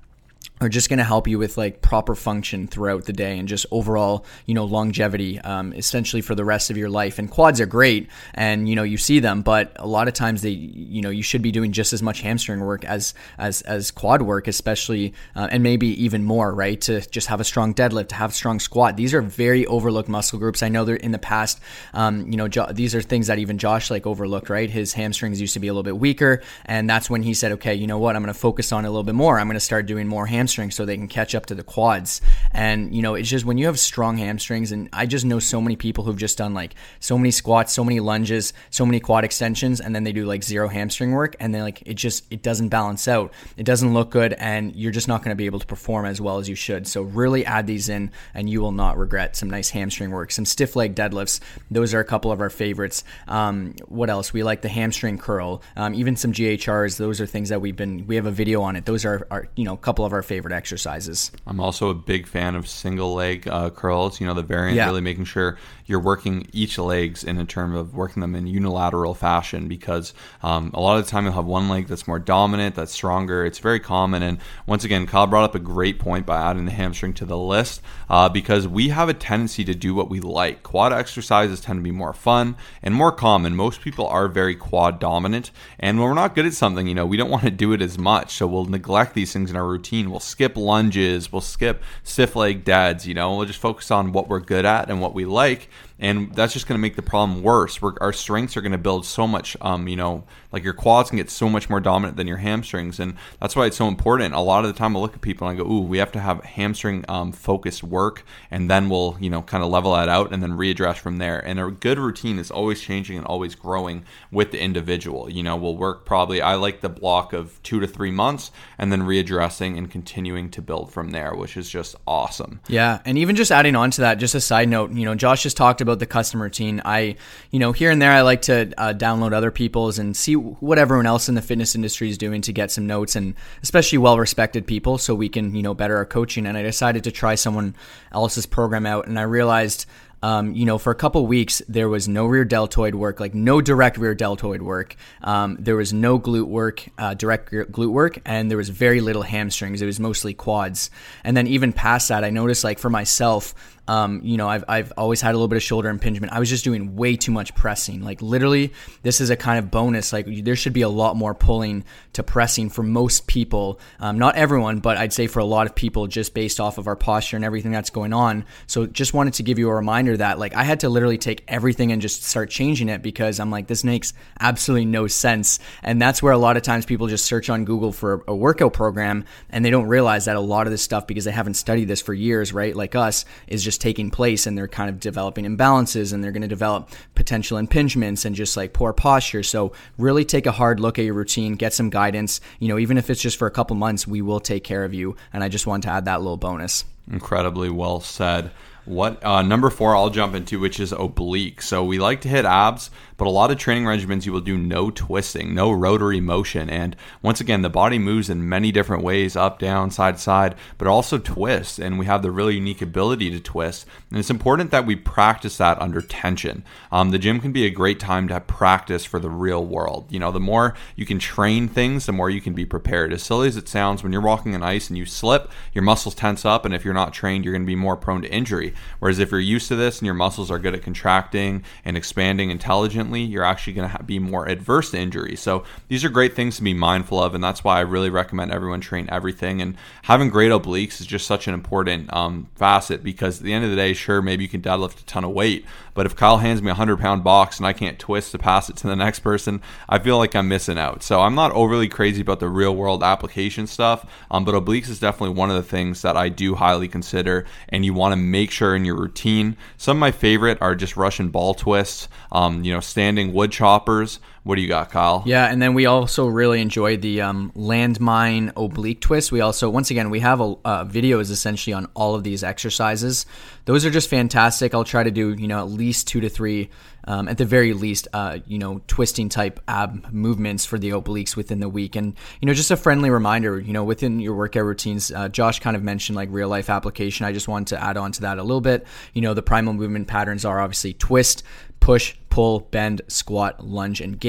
are 0.60 0.70
just 0.70 0.90
going 0.90 0.98
to 0.98 1.04
help 1.04 1.28
you 1.28 1.38
with 1.38 1.58
like 1.58 1.82
proper 1.82 2.16
function 2.16 2.68
throughout 2.68 3.06
the 3.06 3.14
day 3.14 3.38
and 3.38 3.48
just 3.48 3.66
overall 3.72 4.26
you 4.46 4.54
know 4.54 4.66
longevity 4.66 5.40
um, 5.42 5.74
essentially 5.74 6.22
for 6.22 6.36
the 6.36 6.46
rest 6.46 6.70
of 6.70 6.78
your 6.78 6.90
life. 6.90 7.20
And 7.20 7.30
quads 7.30 7.62
are 7.62 7.66
great 7.66 8.10
and 8.34 8.68
you 8.68 8.76
know 8.76 8.84
you 8.84 8.98
see 8.98 9.20
them 9.20 9.42
but 9.42 9.74
a 9.76 9.88
lot 9.88 10.08
of 10.08 10.14
times 10.14 10.42
they 10.42 10.50
you 10.50 11.02
know 11.02 11.10
you 11.10 11.22
should 11.22 11.42
be 11.42 11.52
doing 11.52 11.72
just 11.72 11.94
as 11.94 12.02
much 12.02 12.22
hamstring 12.22 12.60
work 12.62 12.84
as 12.86 13.14
as 13.38 13.62
as 13.64 13.92
quad 13.92 14.22
work 14.22 14.48
especially 14.48 15.14
uh, 15.36 15.48
and 15.52 15.62
maybe 15.62 15.88
even 16.04 16.24
more 16.24 16.54
right? 16.54 16.82
To 16.82 17.02
just 17.02 17.28
have 17.28 17.40
a 17.40 17.44
strong 17.44 17.74
deadlift 17.74 18.10
to 18.10 18.16
have 18.16 18.34
strong 18.34 18.60
squat. 18.60 18.98
These 18.98 19.14
are 19.14 19.22
very 19.22 19.66
overlooked 19.68 20.10
muscle 20.10 20.40
groups. 20.40 20.64
I 20.64 20.70
know 20.70 20.86
they're 20.86 20.96
in 20.96 21.12
the 21.12 21.20
past 21.20 21.60
um, 21.94 22.30
you 22.32 22.38
know 22.38 22.48
jo- 22.48 22.72
these 22.72 22.96
are 22.96 23.02
things 23.02 23.28
that 23.28 23.38
even 23.40 23.58
josh 23.58 23.92
like 23.92 24.08
overlooked 24.08 24.50
right? 24.50 24.70
His 24.70 24.94
hamstrings 24.94 25.40
used 25.40 25.54
to 25.54 25.60
be 25.60 25.68
a 25.68 25.74
little 25.74 25.84
bit 25.84 25.98
weaker 25.98 26.42
and 26.66 26.90
that's 26.90 27.10
when 27.10 27.22
he 27.22 27.36
said 27.36 27.52
okay 27.54 27.76
you 27.76 27.86
know 27.86 28.00
what? 28.00 28.16
I'm 28.16 28.24
going 28.24 28.34
to 28.34 28.40
focus 28.40 28.72
on 28.72 28.86
a 28.86 28.90
little 28.90 29.04
bit 29.04 29.16
more. 29.16 29.40
I'm 29.40 29.48
going 29.48 29.54
to 29.54 29.60
start 29.60 29.86
doing 29.86 30.08
more 30.08 30.26
hamstring 30.26 30.47
hamstrings 30.48 30.76
so 30.76 30.86
they 30.86 30.96
can 30.96 31.10
catch 31.10 31.36
up 31.36 31.46
to 31.48 31.56
the 31.56 31.64
quads. 31.64 32.22
And, 32.52 32.96
you 32.96 33.02
know, 33.02 33.16
it's 33.16 33.30
just 33.30 33.44
when 33.44 33.58
you 33.58 33.66
have 33.66 33.78
strong 33.78 34.18
hamstrings, 34.18 34.72
and 34.72 34.88
I 34.94 35.06
just 35.06 35.26
know 35.26 35.40
so 35.40 35.60
many 35.60 35.76
people 35.76 36.06
who've 36.06 36.18
just 36.18 36.38
done 36.38 36.54
like 36.54 36.74
so 37.02 37.18
many 37.18 37.32
squats, 37.32 37.74
so 37.74 37.84
many 37.84 38.00
lunges, 38.00 38.54
so 38.70 38.86
many 38.86 39.02
quad 39.02 39.26
extensions, 39.26 39.82
and 39.82 39.94
then 39.94 40.06
they 40.06 40.14
do 40.14 40.26
like 40.26 40.44
zero 40.44 40.70
hamstring 40.70 41.12
work, 41.12 41.36
and 41.42 41.54
then 41.54 41.64
like 41.64 41.84
it 41.86 41.96
just, 41.96 42.24
it 42.32 42.42
doesn't 42.42 42.70
balance 42.70 43.10
out. 43.10 43.34
It 43.58 43.64
doesn't 43.64 43.94
look 43.94 44.10
good, 44.10 44.34
and 44.34 44.74
you're 44.74 44.94
just 44.94 45.10
not 45.10 45.22
going 45.22 45.32
to 45.32 45.36
be 45.36 45.48
able 45.48 45.60
to 45.60 45.66
perform 45.66 46.06
as 46.06 46.22
well 46.22 46.38
as 46.38 46.48
you 46.48 46.56
should. 46.56 46.88
So 46.88 47.02
really 47.02 47.46
add 47.46 47.68
these 47.68 47.90
in, 47.90 48.12
and 48.34 48.50
you 48.50 48.62
will 48.62 48.72
not 48.72 48.98
regret 48.98 49.36
some 49.36 49.50
nice 49.50 49.70
hamstring 49.70 50.12
work. 50.12 50.32
Some 50.32 50.46
stiff 50.46 50.78
leg 50.78 50.96
deadlifts, 50.96 51.42
those 51.70 51.94
are 51.94 52.00
a 52.00 52.06
couple 52.06 52.32
of 52.32 52.40
our 52.40 52.50
favorites. 52.50 53.04
Um, 53.28 53.76
what 53.88 54.10
else? 54.10 54.32
We 54.32 54.44
like 54.44 54.62
the 54.62 54.70
hamstring 54.70 55.18
curl, 55.18 55.62
um, 55.76 55.94
even 55.94 56.16
some 56.16 56.32
GHRs. 56.32 56.98
Those 56.98 57.20
are 57.20 57.26
things 57.26 57.50
that 57.50 57.60
we've 57.60 57.76
been, 57.76 58.08
we 58.08 58.16
have 58.16 58.26
a 58.26 58.32
video 58.32 58.62
on 58.62 58.78
it. 58.78 58.86
Those 58.86 59.04
are, 59.04 59.28
are 59.30 59.50
you 59.58 59.66
know, 59.66 59.74
a 59.74 59.78
couple 59.78 60.06
of 60.06 60.14
our 60.14 60.22
favorite 60.38 60.54
exercises. 60.54 61.32
I'm 61.48 61.60
also 61.60 61.90
a 61.90 61.96
big 61.96 62.28
fan 62.28 62.56
of 62.56 62.68
single 62.68 63.16
leg 63.16 63.48
uh, 63.48 63.72
curls. 63.72 64.22
You 64.22 64.28
know, 64.28 64.36
the 64.36 64.44
variant, 64.44 64.76
Yeah. 64.78 64.86
really 64.86 65.02
making 65.02 65.26
sure 65.26 65.58
you're 65.88 66.00
working 66.00 66.46
each 66.54 66.78
legs 66.78 67.24
in 67.24 67.40
a 67.40 67.46
term 67.46 67.74
of 67.76 67.96
working 67.96 68.22
them 68.22 68.36
in 68.36 68.46
unilateral 68.46 69.16
fashion 69.16 69.68
because 69.68 70.14
um, 70.44 70.70
a 70.76 70.80
lot 70.80 70.98
of 71.00 71.06
the 71.06 71.10
time 71.10 71.24
you'll 71.24 71.34
have 71.34 71.46
one 71.46 71.70
leg 71.70 71.88
that's 71.88 72.08
more 72.08 72.20
dominant, 72.20 72.76
that's 72.76 72.92
stronger. 72.92 73.46
It's 73.46 73.58
very 73.58 73.80
common. 73.80 74.22
And 74.22 74.38
once 74.68 74.84
again, 74.84 75.08
Kyle 75.08 75.26
brought 75.26 75.46
up 75.46 75.56
a 75.56 75.60
great 75.60 75.98
point 75.98 76.26
by 76.28 76.40
adding 76.40 76.66
the 76.66 76.72
hamstring 76.72 77.14
to 77.16 77.26
the 77.26 77.38
list 77.38 77.82
uh, 78.10 78.30
because 78.30 78.68
we 78.68 78.90
have 78.90 79.10
a 79.10 79.14
tendency 79.16 79.64
to 79.66 79.74
do 79.74 79.96
what 79.96 80.08
we 80.10 80.20
like. 80.20 80.62
Quad 80.62 80.94
exercises 80.94 81.62
tend 81.62 81.80
to 81.80 81.84
be 81.84 81.92
more 81.92 82.14
fun 82.14 82.56
and 82.84 82.94
more 82.94 83.12
common. 83.12 83.56
Most 83.56 83.82
people 83.82 84.06
are 84.08 84.28
very 84.28 84.56
quad 84.56 85.00
dominant. 85.00 85.50
And 85.80 85.98
when 86.00 86.10
we're 86.10 86.14
not 86.14 86.36
good 86.36 86.46
at 86.46 86.54
something, 86.54 86.86
you 86.88 86.94
know, 86.94 87.06
we 87.08 87.18
don't 87.18 87.32
want 87.32 87.44
to 87.46 87.50
do 87.52 87.72
it 87.74 87.82
as 87.82 87.98
much. 87.98 88.34
So 88.34 88.46
we'll 88.46 88.66
neglect 88.66 89.16
these 89.16 89.34
things 89.34 89.50
in 89.50 89.56
our 89.56 89.66
routine. 89.66 90.12
We'll 90.12 90.20
skip 90.28 90.56
lunges, 90.56 91.32
we'll 91.32 91.42
skip 91.42 91.82
stiff 92.04 92.36
leg 92.36 92.64
deads, 92.64 93.08
you 93.08 93.14
know, 93.14 93.36
we'll 93.36 93.46
just 93.46 93.60
focus 93.60 93.92
on 93.92 94.12
what 94.12 94.28
we're 94.28 94.40
good 94.40 94.66
at 94.66 94.90
and 94.90 95.02
what 95.02 95.14
we 95.14 95.26
like 95.26 95.70
and 96.00 96.34
that's 96.34 96.54
just 96.54 96.68
going 96.68 96.78
to 96.78 96.82
make 96.82 96.96
the 96.96 97.02
problem 97.02 97.42
worse. 97.42 97.82
We're, 97.82 97.94
our 98.02 98.14
strengths 98.14 98.56
are 98.56 98.62
going 98.62 98.72
to 98.72 98.78
build 98.78 99.06
so 99.06 99.28
much, 99.28 99.58
um, 99.62 99.88
you 99.88 99.96
know, 99.96 100.24
like 100.52 100.64
your 100.64 100.74
quads 100.74 101.10
can 101.10 101.18
get 101.18 101.30
so 101.30 101.50
much 101.50 101.70
more 101.70 101.80
dominant 101.80 102.18
than 102.18 102.28
your 102.28 102.38
hamstrings, 102.38 103.00
and 103.00 103.16
that's 103.40 103.56
why 103.56 103.66
it's 103.66 103.78
so 103.78 103.88
important. 103.88 104.34
A 104.34 104.40
lot 104.40 104.64
of 104.64 104.74
the 104.74 104.78
time, 104.78 104.96
I 104.96 105.00
look 105.00 105.14
at 105.14 105.22
people 105.22 105.48
and 105.48 105.60
I 105.60 105.64
go, 105.64 105.70
"Ooh, 105.70 105.82
we 105.82 105.98
have 105.98 106.12
to 106.14 106.20
have 106.20 106.44
hamstring 106.44 107.04
um, 107.08 107.32
focused 107.32 107.84
work, 107.84 108.24
and 108.52 108.70
then 108.70 108.90
we'll, 108.90 109.18
you 109.20 109.30
know, 109.30 109.42
kind 109.42 109.64
of 109.64 109.70
level 109.70 109.94
that 109.94 110.10
out 110.10 110.32
and 110.32 110.42
then 110.42 110.52
readdress 110.52 110.98
from 110.98 111.18
there." 111.18 111.40
And 111.40 111.60
a 111.60 111.70
good 111.70 112.00
routine 112.00 112.40
is 112.40 112.52
always 112.52 112.82
changing 112.82 113.18
and 113.18 113.26
always 113.26 113.56
growing 113.56 114.06
with 114.32 114.52
the 114.52 114.62
individual. 114.62 115.30
You 115.30 115.44
know, 115.44 115.56
we'll 115.56 115.78
work 115.78 116.06
probably. 116.06 116.42
I 116.42 116.56
like 116.56 116.82
the 116.82 116.90
block 116.90 117.34
of 117.34 117.62
two 117.64 117.80
to 117.80 117.88
three 117.88 118.12
months, 118.12 118.52
and 118.78 118.92
then 118.92 119.02
readdressing 119.02 119.78
and 119.78 119.92
continuing 119.92 120.50
to 120.52 120.62
build 120.62 120.92
from 120.92 121.12
there, 121.12 121.36
which 121.36 121.58
is 121.58 121.70
just 121.70 121.96
awesome. 122.08 122.62
Yeah, 122.68 123.00
and 123.06 123.18
even 123.18 123.36
just 123.36 123.52
adding 123.52 123.76
on 123.76 123.92
to 123.92 124.02
that, 124.02 124.18
just 124.18 124.36
a 124.36 124.42
side 124.42 124.70
note, 124.70 124.92
you 124.92 125.06
know, 125.06 125.16
Josh 125.16 125.44
just 125.44 125.58
talked 125.58 125.82
the 125.96 126.06
custom 126.06 126.42
routine. 126.42 126.82
I, 126.86 127.16
you 127.52 127.60
know, 127.60 127.72
here 127.72 127.92
and 127.92 128.02
there, 128.02 128.12
I 128.12 128.22
like 128.22 128.44
to 128.44 128.74
uh, 128.78 128.94
download 128.94 129.34
other 129.34 129.52
people's 129.52 130.00
and 130.00 130.16
see 130.16 130.36
what 130.36 130.78
everyone 130.78 131.06
else 131.06 131.30
in 131.30 131.36
the 131.36 131.42
fitness 131.42 131.76
industry 131.76 132.10
is 132.10 132.18
doing 132.18 132.42
to 132.42 132.54
get 132.54 132.72
some 132.72 132.88
notes, 132.88 133.16
and 133.16 133.36
especially 133.64 133.98
well-respected 133.98 134.68
people, 134.68 134.98
so 134.98 135.16
we 135.16 135.30
can, 135.30 135.56
you 135.56 135.64
know, 135.64 135.74
better 135.74 135.98
our 135.98 136.06
coaching. 136.06 136.46
And 136.46 136.58
I 136.58 136.64
decided 136.64 137.04
to 137.06 137.12
try 137.12 137.36
someone 137.36 137.76
else's 138.12 138.46
program 138.46 138.86
out, 138.86 139.08
and 139.08 139.18
I 139.18 139.24
realized. 139.24 139.86
Um, 140.24 140.56
you 140.56 140.66
know, 140.66 140.80
for 140.80 140.90
a 140.90 140.96
couple 140.96 141.28
weeks, 141.28 141.62
there 141.70 141.88
was 141.88 142.08
no 142.08 142.26
rear 142.26 142.44
deltoid 142.44 142.96
work, 142.96 143.20
like 143.20 143.36
no 143.36 143.62
direct 143.62 144.00
rear 144.00 144.16
deltoid 144.16 144.64
work. 144.64 144.96
Um, 145.22 145.58
there 145.60 145.76
was 145.76 145.94
no 145.94 146.20
glute 146.20 146.48
work, 146.48 146.84
uh, 146.98 147.14
direct 147.14 147.52
glute 147.52 147.92
work, 147.92 148.18
and 148.26 148.50
there 148.50 148.58
was 148.58 148.70
very 148.70 149.00
little 149.00 149.22
hamstrings. 149.22 149.80
It 149.80 149.86
was 149.86 150.00
mostly 150.00 150.34
quads. 150.34 150.90
And 151.24 151.38
then 151.38 151.46
even 151.46 151.72
past 151.72 152.08
that, 152.08 152.24
I 152.24 152.32
noticed, 152.32 152.64
like 152.64 152.80
for 152.80 152.90
myself, 152.90 153.54
um, 153.88 154.22
you 154.24 154.38
know, 154.38 154.48
I've, 154.48 154.66
I've 154.68 154.94
always 154.98 155.22
had 155.22 155.32
a 155.32 155.38
little 155.38 155.48
bit 155.48 155.56
of 155.56 155.64
shoulder 155.64 155.90
impingement. 155.90 156.34
I 156.34 156.40
was 156.40 156.50
just 156.50 156.64
doing 156.64 156.96
way 156.96 157.16
too 157.16 157.32
much 157.32 157.56
pressing. 157.56 158.02
Like 158.02 158.22
literally, 158.22 158.74
this 159.02 159.22
is 159.22 159.30
a 159.30 159.36
kind 159.36 159.60
of 159.60 159.72
bonus. 159.72 160.12
Like 160.12 160.26
there 160.44 160.56
should 160.56 160.74
be 160.74 160.82
a 160.82 160.90
lot 160.90 161.16
more 161.16 161.34
pulling 161.34 161.86
to 162.14 162.24
pressing 162.24 162.70
for 162.70 162.84
most 162.84 163.28
people. 163.28 163.80
Um, 164.00 164.20
not 164.20 164.36
everyone, 164.36 164.80
but 164.80 164.98
I'd 164.98 165.14
say 165.14 165.28
for 165.28 165.40
a 165.40 165.46
lot 165.46 165.68
of 165.68 165.76
people, 165.76 166.08
just 166.08 166.34
based 166.34 166.60
off 166.60 166.78
of 166.78 166.88
our 166.88 166.96
posture 166.96 167.38
and 167.38 167.46
everything 167.46 167.72
that's 167.72 167.90
going 167.90 168.14
on. 168.14 168.46
So 168.68 168.86
just 168.86 169.14
wanted 169.14 169.36
to 169.36 169.44
give 169.44 169.58
you 169.60 169.70
a 169.70 169.76
reminder 169.76 170.18
that 170.18 170.40
like 170.40 170.56
I 170.56 170.64
had 170.64 170.82
to 170.82 170.90
literally 170.90 171.18
take 171.18 171.44
everything 171.48 171.92
and 171.92 172.02
just 172.02 172.24
start 172.24 172.50
changing 172.50 172.90
it 172.90 173.02
because 173.02 173.40
I'm 173.40 173.52
like 173.52 173.68
this 173.68 173.84
makes 173.84 174.14
absolutely 174.40 174.86
no 174.86 175.08
sense. 175.08 175.60
And 175.82 176.02
that's 176.02 176.22
where 176.22 176.34
a 176.34 176.38
lot 176.38 176.58
of 176.58 176.64
times 176.64 176.86
people 176.86 177.08
just 177.08 177.26
search 177.26 177.50
on 177.50 177.66
Google 177.66 177.92
for 177.92 178.24
a 178.28 178.36
workout 178.36 178.74
program 178.74 179.26
and 179.50 179.64
they 179.64 179.70
don't 179.70 179.88
realize 179.88 180.26
that 180.26 180.36
a 180.36 180.42
lot 180.42 180.68
of 180.68 180.72
this 180.72 180.82
stuff 180.82 181.08
because 181.08 181.26
they 181.26 181.32
haven't 181.32 181.54
studied 181.54 181.88
this 181.88 182.02
for 182.02 182.14
years, 182.14 182.52
right? 182.52 182.76
Like 182.76 182.96
us, 182.96 183.24
is 183.48 183.64
just 183.64 183.77
taking 183.78 184.10
place 184.12 184.46
and 184.46 184.58
they're 184.58 184.68
kind 184.68 184.90
of 184.90 185.00
developing 185.00 185.46
imbalances 185.46 186.14
and 186.14 186.24
they're 186.24 186.32
going 186.32 186.42
to 186.42 186.48
develop 186.48 186.90
potential 187.16 187.58
impingements 187.58 188.26
and 188.26 188.36
just 188.36 188.58
like 188.58 188.74
poor 188.74 188.94
posture. 188.94 189.44
So 189.44 189.74
really 189.98 190.26
take 190.26 190.46
a 190.46 190.52
hard 190.52 190.80
look 190.80 191.00
at 191.00 191.06
your 191.06 191.14
routine, 191.14 191.56
get 191.56 191.74
some 191.74 191.90
guidance. 191.90 192.42
You 192.60 192.68
know, 192.68 192.80
even 192.80 192.98
if 192.98 193.10
it's 193.10 193.22
just 193.22 193.38
for 193.38 193.48
a 193.48 193.52
couple 193.52 193.76
months, 193.76 194.08
we 194.08 194.22
will 194.22 194.40
take 194.40 194.64
care 194.64 194.84
of 194.84 194.94
you. 194.94 195.16
And 195.34 195.44
I 195.44 195.50
just 195.50 195.68
wanted 195.68 195.88
to 195.88 195.94
add 195.94 196.06
that 196.06 196.22
little 196.22 196.38
bonus. 196.38 196.86
Incredibly 197.12 197.70
well 197.70 198.00
said. 198.00 198.52
What 198.88 199.24
uh, 199.24 199.42
number 199.42 199.70
four? 199.70 199.98
I'll 199.98 200.10
jump 200.10 200.34
into, 200.34 200.62
which 200.62 200.80
is 200.80 200.94
oblique. 200.94 201.62
So 201.62 201.84
we 201.84 202.00
like 202.00 202.22
to 202.22 202.30
hit 202.30 202.46
abs, 202.46 202.90
but 203.18 203.28
a 203.28 203.32
lot 203.32 203.52
of 203.52 203.58
training 203.58 203.84
regimens 203.84 204.26
you 204.26 204.32
will 204.32 204.42
do 204.42 204.58
no 204.58 204.90
twisting, 204.90 205.54
no 205.54 205.72
rotary 205.72 206.22
motion, 206.22 206.70
and 206.70 206.96
once 207.22 207.42
again, 207.42 207.64
the 207.64 207.70
body 207.70 208.00
moves 208.00 208.30
in 208.30 208.48
many 208.48 208.72
different 208.72 209.04
ways, 209.04 209.36
up, 209.36 209.60
down, 209.60 209.92
side 209.92 210.16
to 210.16 210.22
side, 210.22 210.56
but 210.78 210.88
also 210.88 211.18
twists, 211.18 211.80
and 211.80 211.98
we 211.98 212.06
have 212.06 212.22
the 212.22 212.32
really 212.32 212.56
unique 212.56 212.82
ability 212.82 213.30
to 213.32 213.40
twist. 213.40 213.86
And 214.10 214.20
it's 214.20 214.30
important 214.30 214.72
that 214.72 214.86
we 214.86 214.96
practice 214.96 215.58
that 215.58 215.82
under 215.82 216.02
tension. 216.02 216.64
Um, 216.92 217.12
the 217.12 217.20
gym 217.20 217.40
can 217.40 217.52
be 217.52 217.66
a 217.66 217.72
great 217.72 218.00
time 218.00 218.28
to 218.28 218.40
practice 218.40 219.04
for 219.04 219.20
the 219.20 219.30
real 219.30 219.66
world. 219.66 220.06
You 220.10 220.20
know, 220.20 220.32
the 220.32 220.40
more 220.40 220.76
you 220.96 221.06
can 221.06 221.20
train 221.20 221.68
things, 221.68 222.06
the 222.06 222.12
more 222.12 222.30
you 222.30 222.42
can 222.42 222.54
be 222.54 222.66
prepared. 222.66 223.12
As 223.12 223.24
silly 223.24 223.48
as 223.48 223.58
it 223.58 223.68
sounds, 223.68 224.04
when 224.04 224.12
you're 224.12 224.22
walking 224.22 224.54
on 224.54 224.64
ice 224.64 224.90
and 224.90 224.98
you 224.98 225.06
slip, 225.06 225.52
your 225.74 225.84
muscles 225.84 226.16
tense 226.16 226.46
up, 226.46 226.66
and 226.66 226.74
if 226.74 226.86
you're 226.86 226.94
not 226.94 227.14
trained, 227.14 227.44
you're 227.44 227.54
going 227.54 227.64
to 227.64 227.68
be 227.68 227.76
more 227.76 227.98
prone 227.98 228.22
to 228.22 228.32
injury. 228.32 228.74
Whereas 229.00 229.20
if 229.20 229.32
you're 229.32 229.40
used 229.40 229.68
to 229.70 229.76
this 229.76 230.00
and 230.00 230.06
your 230.06 230.14
muscles 230.14 230.52
are 230.52 230.60
good 230.60 230.76
at 230.76 230.84
contracting 230.84 231.64
and 231.84 231.98
expanding 231.98 232.52
intelligently, 232.52 233.07
you're 233.16 233.44
actually 233.44 233.74
going 233.74 233.90
to 233.90 234.04
be 234.04 234.20
more 234.20 234.48
adverse 234.48 234.92
to 234.92 234.98
injury. 234.98 235.36
So 235.36 235.64
these 235.88 236.04
are 236.04 236.10
great 236.10 236.36
things 236.36 236.58
to 236.58 236.64
be 236.64 236.74
mindful 236.74 237.22
of, 237.22 237.36
and 237.36 237.44
that's 237.44 237.64
why 237.64 237.78
I 237.78 237.82
really 237.82 238.10
recommend 238.10 238.52
everyone 238.52 238.82
train 238.82 239.08
everything. 239.10 239.62
And 239.62 239.76
having 240.04 240.30
great 240.30 240.52
obliques 240.52 241.00
is 241.00 241.08
just 241.08 241.28
such 241.28 241.48
an 241.48 241.54
important 241.54 242.14
um, 242.14 242.48
facet 242.56 243.04
because 243.04 243.40
at 243.40 243.44
the 243.44 243.54
end 243.54 243.66
of 243.66 243.72
the 243.72 243.76
day, 243.76 243.94
sure, 243.94 244.22
maybe 244.22 244.44
you 244.44 244.50
can 244.50 244.62
deadlift 244.62 245.02
a 245.02 245.06
ton 245.06 245.24
of 245.24 245.32
weight, 245.32 245.66
but 245.98 246.06
if 246.06 246.16
Kyle 246.16 246.38
hands 246.38 246.62
me 246.62 246.68
a 246.68 246.78
100 246.78 247.00
pound 247.00 247.24
box 247.24 247.58
and 247.58 247.66
I 247.66 247.74
can't 247.74 247.98
twist 247.98 248.32
to 248.32 248.38
pass 248.38 248.70
it 248.70 248.78
to 248.78 248.88
the 248.88 248.96
next 248.96 249.22
person, 249.22 249.64
I 249.90 249.98
feel 249.98 250.20
like 250.20 250.36
I'm 250.36 250.48
missing 250.48 250.78
out. 250.78 251.02
So 251.02 251.22
I'm 251.22 251.34
not 251.34 251.52
overly 251.54 251.88
crazy 251.90 252.22
about 252.22 252.40
the 252.40 252.50
real 252.50 252.76
world 252.76 253.02
application 253.02 253.66
stuff, 253.66 254.06
um, 254.30 254.46
but 254.46 254.54
obliques 254.54 254.90
is 254.90 255.00
definitely 255.00 255.36
one 255.36 255.50
of 255.50 255.56
the 255.56 255.64
things 255.64 256.04
that 256.04 256.16
I 256.16 256.30
do 256.30 256.54
highly 256.54 256.88
consider, 256.88 257.46
and 257.70 257.84
you 257.84 257.96
want 257.96 258.12
to 258.12 258.16
make 258.16 258.52
sure 258.52 258.76
in 258.76 258.86
your 258.86 258.96
routine. 258.96 259.58
Some 259.78 259.98
of 259.98 260.00
my 260.00 260.12
favorite 260.12 260.60
are 260.62 260.76
just 260.76 260.98
Russian 260.98 261.30
ball 261.30 261.56
twists, 261.56 262.08
um, 262.32 262.64
you 262.64 262.72
know, 262.72 262.80
standing 262.98 263.32
wood 263.32 263.52
choppers. 263.52 264.20
What 264.48 264.56
do 264.56 264.62
you 264.62 264.70
got, 264.70 264.92
Kyle? 264.92 265.24
Yeah, 265.26 265.52
and 265.52 265.62
then 265.62 265.74
we 265.74 265.88
also 265.88 266.26
really 266.26 266.62
enjoyed 266.62 267.02
the 267.02 267.20
um, 267.20 267.52
landmine 267.54 268.54
oblique 268.56 269.02
twist. 269.02 269.30
We 269.30 269.42
also, 269.42 269.70
once 269.70 269.92
again, 269.92 270.10
we 270.10 270.22
have 270.22 270.40
a 270.40 270.56
uh, 270.64 270.86
videos 270.86 271.32
essentially 271.32 271.74
on 271.74 271.90
all 271.96 272.16
of 272.16 272.24
these 272.24 272.46
exercises. 272.46 273.26
Those 273.66 273.86
are 273.86 273.92
just 273.92 274.10
fantastic. 274.10 274.74
I'll 274.74 274.86
try 274.86 275.04
to 275.04 275.12
do 275.12 275.34
you 275.34 275.50
know 275.50 275.60
at 275.60 275.70
least 275.70 276.08
two 276.08 276.22
to 276.22 276.30
three, 276.30 276.70
um, 277.04 277.28
at 277.28 277.38
the 277.38 277.44
very 277.44 277.74
least, 277.74 278.08
uh, 278.14 278.40
you 278.48 278.58
know, 278.58 278.80
twisting 278.88 279.28
type 279.28 279.60
ab 279.68 280.14
movements 280.14 280.66
for 280.66 280.80
the 280.80 280.92
obliques 280.92 281.36
within 281.36 281.60
the 281.60 281.68
week. 281.68 281.98
And 281.98 282.16
you 282.40 282.46
know, 282.46 282.54
just 282.54 282.72
a 282.72 282.78
friendly 282.78 283.10
reminder, 283.10 283.60
you 283.60 283.74
know, 283.74 283.84
within 283.84 284.22
your 284.22 284.36
workout 284.36 284.64
routines. 284.64 285.12
Uh, 285.12 285.28
Josh 285.28 285.60
kind 285.60 285.76
of 285.76 285.84
mentioned 285.84 286.16
like 286.16 286.30
real 286.32 286.48
life 286.48 286.70
application. 286.70 287.26
I 287.26 287.34
just 287.34 287.50
wanted 287.50 287.76
to 287.76 287.84
add 287.84 287.98
on 287.98 288.14
to 288.14 288.22
that 288.22 288.38
a 288.38 288.44
little 288.44 288.62
bit. 288.62 288.88
You 289.14 289.22
know, 289.22 289.34
the 289.34 289.44
primal 289.44 289.74
movement 289.74 290.08
patterns 290.08 290.46
are 290.46 290.62
obviously 290.62 290.94
twist, 290.94 291.44
push, 291.82 292.16
pull, 292.30 292.60
bend, 292.60 293.02
squat, 293.08 293.66
lunge, 293.66 294.02
and 294.02 294.20